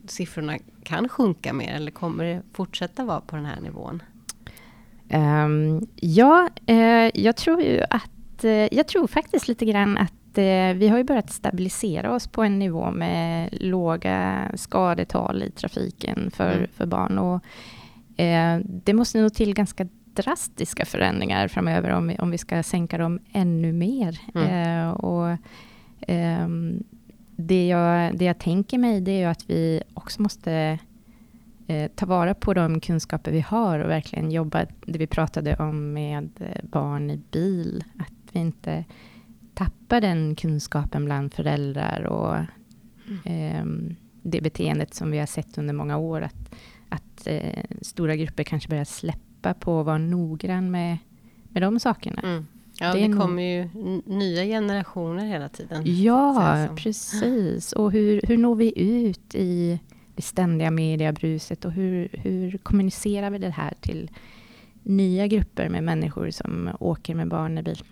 siffrorna 0.07 0.57
kan 0.84 1.10
sjunka 1.10 1.53
mer 1.53 1.73
eller 1.75 1.91
kommer 1.91 2.23
det 2.23 2.41
fortsätta 2.53 3.05
vara 3.05 3.21
på 3.21 3.36
den 3.36 3.45
här 3.45 3.62
nivån? 3.62 4.03
Ehm, 5.10 5.88
ja, 5.95 6.49
eh, 6.65 7.10
jag 7.21 7.36
tror 7.36 7.62
ju 7.62 7.84
att... 7.89 8.43
jag 8.71 8.88
tror 8.88 9.07
faktiskt 9.07 9.47
lite 9.47 9.65
grann 9.65 9.97
att 9.97 10.13
eh, 10.38 10.74
vi 10.74 10.88
har 10.88 10.98
ju 10.98 11.04
börjat 11.04 11.30
stabilisera 11.30 12.15
oss 12.15 12.28
på 12.28 12.44
en 12.44 12.60
nivå 12.60 12.91
med 12.91 13.50
låga 13.52 14.52
skadetal 14.56 15.44
i 15.44 15.52
trafiken 15.52 16.32
för, 16.32 16.56
Mm. 16.56 16.67
för 16.74 16.86
barn. 16.86 17.17
Och, 17.17 17.44
eh, 18.22 18.60
det 18.65 18.94
måste 18.94 19.22
nog 19.22 19.34
till 19.34 19.54
ganska 19.54 19.88
drastiska 20.13 20.86
förändringar 20.86 21.48
framöver 21.48 21.89
om 21.89 22.08
vi, 22.08 22.17
om 22.17 22.32
vi 22.32 22.38
ska 22.38 22.63
sänka 22.63 22.98
dem 22.98 23.20
ännu 23.32 23.74
mer. 23.74 24.20
Mm. 24.36 24.48
Eh, 24.48 24.91
och, 24.91 25.38
ehm, 26.08 26.84
det, 27.36 27.67
jag, 27.67 28.17
det 28.17 28.26
jag 28.26 28.38
tänker 28.39 28.78
mig 28.78 29.02
det 29.02 29.12
är 29.12 29.20
ju 29.20 29.26
att 29.26 29.50
vi 29.50 29.82
också 29.94 30.22
måste 30.22 30.80
eh, 31.67 31.91
ta 31.96 32.06
vara 32.06 32.34
på 32.34 32.54
de 32.54 32.80
kunskaper 32.80 33.32
vi 33.32 33.41
har 33.41 33.80
och 33.80 33.89
verkligen 33.89 34.32
jobba, 34.32 34.65
det 34.86 35.00
vi 35.00 35.08
pratade 35.08 35.56
om 35.56 35.94
med 35.94 36.30
barn 36.63 37.12
i 37.12 37.20
bil, 37.32 37.84
att 38.00 38.32
vi 38.32 38.39
inte 38.39 38.86
tappar 39.53 40.01
den 40.01 40.35
kunskapen 40.35 41.05
bland 41.05 41.33
föräldrar 41.33 42.03
och 42.03 42.35
ehm, 43.25 43.95
det 44.21 44.41
beteendet 44.41 44.93
som 44.93 45.11
vi 45.11 45.19
har 45.19 45.25
sett 45.25 45.57
under 45.57 45.73
många 45.73 45.97
år, 45.97 46.21
att, 46.21 46.55
att 46.89 47.27
eh, 47.27 47.63
stora 47.81 48.15
grupper 48.15 48.43
kanske 48.43 48.69
börjar 48.69 48.85
släppa 48.85 49.53
på 49.53 49.79
att 49.79 49.85
vara 49.85 49.97
noggrann 49.97 50.71
med, 50.71 50.97
med 51.49 51.61
de 51.63 51.79
sakerna. 51.79 52.21
Mm. 52.21 52.45
Ja, 52.79 52.93
Det 52.93 53.07
det, 53.07 53.17
kommer 53.17 53.43
ju 53.43 53.69
nya 54.05 54.43
generationer 54.43 55.25
hela 55.25 55.49
tiden. 55.49 55.83
Ja, 55.85 56.67
precis. 56.75 57.73
Och 57.73 57.91
hur, 57.91 58.21
hur 58.23 58.37
når 58.37 58.55
vi 58.55 58.73
ut 58.81 59.35
i 59.35 59.79
det 60.15 60.21
ständiga 60.21 60.71
mediebruset 60.71 61.65
och 61.65 61.71
hur, 61.71 62.09
hur 62.13 62.57
kommunicerar 62.57 63.29
vi 63.29 63.37
det 63.37 63.49
här 63.49 63.73
till 63.81 64.11
nya 64.83 65.27
grupper 65.27 65.69
med 65.69 65.83
människor 65.83 66.31
som 66.31 66.69
åker 66.79 67.15
med 67.15 67.27
barn 67.27 67.57
i 67.57 67.63
bil? 67.63 67.83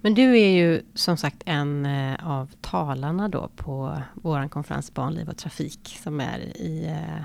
Men 0.00 0.14
du 0.14 0.38
är 0.38 0.48
ju 0.48 0.82
som 0.94 1.16
sagt 1.16 1.42
en 1.46 1.86
eh, 1.86 2.28
av 2.28 2.50
talarna 2.60 3.28
då 3.28 3.50
på 3.56 4.02
vår 4.14 4.48
konferens 4.48 4.94
Barnliv 4.94 5.28
och 5.28 5.36
trafik 5.36 5.98
som 6.02 6.20
är 6.20 6.38
i 6.38 6.86
eh, 6.86 7.16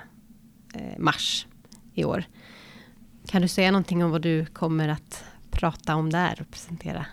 eh, 0.82 1.00
mars 1.00 1.48
i 1.94 2.06
år. 2.06 2.24
Kan 3.28 3.42
du 3.42 3.48
säga 3.48 3.72
någonting 3.72 4.04
om 4.04 4.12
vad 4.12 4.22
du 4.22 4.46
kommer 4.46 4.88
att 4.88 5.24
prata 5.52 5.96
om 5.96 6.10
där 6.10 6.38
och 6.42 6.52
presentera? 6.52 7.06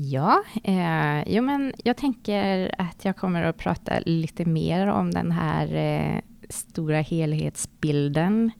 Ja, 0.00 0.42
eh, 0.64 1.34
jo 1.34 1.42
men 1.42 1.72
jag 1.84 1.96
tänker 1.96 2.74
att 2.78 3.04
jag 3.04 3.16
kommer 3.16 3.42
att 3.42 3.56
prata 3.56 3.92
lite 4.06 4.44
mer 4.44 4.86
om 4.86 5.10
den 5.10 5.32
här 5.32 5.74
eh, 5.74 6.20
stora 6.48 7.00
helhetsbilden 7.00 8.50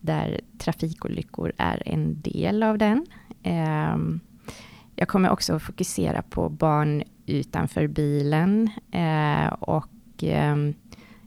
där 0.00 0.40
trafikolyckor 0.58 1.52
är 1.58 1.82
en 1.86 2.20
del 2.20 2.62
av 2.62 2.78
den. 2.78 3.06
Eh, 3.42 3.96
jag 4.96 5.08
kommer 5.08 5.30
också 5.30 5.58
fokusera 5.58 6.22
på 6.22 6.48
barn 6.48 7.02
utanför 7.26 7.86
bilen 7.86 8.70
eh, 8.90 9.46
och 9.46 10.24
eh, 10.24 10.56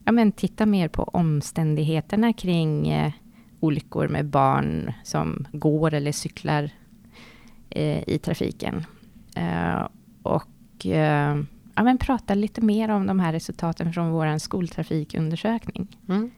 ja, 0.05 0.11
men 0.11 0.31
titta 0.31 0.65
mer 0.65 0.87
på 0.87 1.03
omständigheterna 1.03 2.33
kring 2.33 2.87
eh, 2.87 3.11
olyckor 3.59 4.07
med 4.07 4.25
barn 4.25 4.93
som 5.03 5.47
går 5.51 5.93
eller 5.93 6.11
cyklar 6.11 6.69
eh, 7.69 8.09
i 8.09 8.19
trafiken. 8.23 8.85
Eh, 9.35 9.87
och 10.23 10.85
eh, 10.85 11.37
ja, 11.75 11.83
men 11.83 11.97
prata 11.97 12.33
lite 12.33 12.61
mer 12.61 12.89
om 12.89 13.07
de 13.07 13.19
här 13.19 13.33
resultaten 13.33 13.93
från 13.93 14.11
vår 14.11 14.37
skoltrafikundersökning. 14.37 15.87
Mm. 16.09 16.31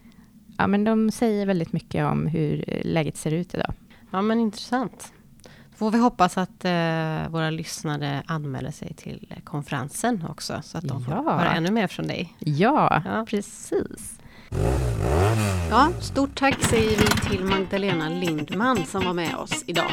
Ja, 0.57 0.67
men 0.67 0.83
de 0.83 1.11
säger 1.11 1.45
väldigt 1.45 1.73
mycket 1.73 2.05
om 2.05 2.27
hur 2.27 2.63
eh, 2.67 2.81
läget 2.83 3.17
ser 3.17 3.33
ut 3.33 3.53
idag. 3.53 3.73
Ja 4.11 4.21
men 4.21 4.39
intressant. 4.39 5.13
Får 5.79 5.91
vi 5.91 5.97
hoppas 5.97 6.37
att 6.37 6.65
eh, 6.65 7.29
våra 7.29 7.49
lyssnare 7.49 8.23
anmäler 8.27 8.71
sig 8.71 8.93
till 8.93 9.27
eh, 9.29 9.43
konferensen 9.43 10.25
också 10.29 10.61
så 10.63 10.77
att 10.77 10.83
de 10.87 11.03
får 11.05 11.13
Ja. 11.13 11.21
höra 11.21 11.53
ännu 11.55 11.71
mer 11.71 11.87
från 11.87 12.07
dig. 12.07 12.33
Ja, 12.39 13.01
Ja. 13.05 13.25
precis. 13.29 14.19
Ja, 15.69 15.91
stort 16.01 16.39
tack 16.39 16.63
säger 16.63 16.89
vi 16.97 17.29
till 17.29 17.43
Magdalena 17.45 18.09
Lindman 18.09 18.85
som 18.85 19.05
var 19.05 19.13
med 19.13 19.35
oss 19.35 19.63
idag. 19.67 19.91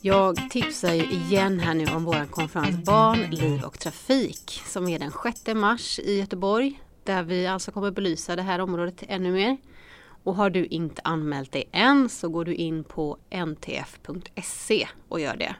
Jag 0.00 0.50
tipsar 0.50 0.92
ju 0.92 1.02
igen 1.04 1.60
här 1.60 1.74
nu 1.74 1.86
om 1.86 2.04
vår 2.04 2.26
konferens 2.30 2.84
Barn, 2.86 3.18
liv 3.30 3.62
och 3.64 3.78
trafik 3.78 4.62
som 4.66 4.88
är 4.88 4.98
den 4.98 5.12
6 5.22 5.54
mars 5.54 5.98
i 5.98 6.18
Göteborg 6.20 6.80
där 7.04 7.22
vi 7.22 7.46
alltså 7.46 7.70
kommer 7.72 7.90
belysa 7.90 8.36
det 8.36 8.42
här 8.42 8.60
området 8.60 9.02
ännu 9.08 9.32
mer. 9.32 9.56
Och 10.24 10.34
har 10.34 10.50
du 10.50 10.66
inte 10.66 11.02
anmält 11.04 11.52
dig 11.52 11.68
än 11.72 12.08
så 12.08 12.28
går 12.28 12.44
du 12.44 12.54
in 12.54 12.84
på 12.84 13.18
ntf.se 13.30 14.88
och 15.08 15.20
gör 15.20 15.36
det. 15.36 15.56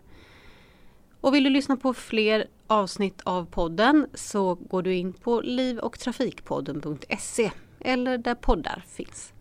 Och 1.20 1.34
vill 1.34 1.44
du 1.44 1.50
lyssna 1.50 1.76
på 1.76 1.94
fler 1.94 2.46
avsnitt 2.66 3.20
av 3.24 3.46
podden 3.46 4.06
så 4.14 4.54
går 4.54 4.82
du 4.82 4.94
in 4.94 5.12
på 5.12 5.40
liv 5.40 5.78
och 5.78 5.98
trafikpodden.se 5.98 7.50
eller 7.80 8.18
där 8.18 8.34
poddar 8.34 8.84
finns. 8.88 9.32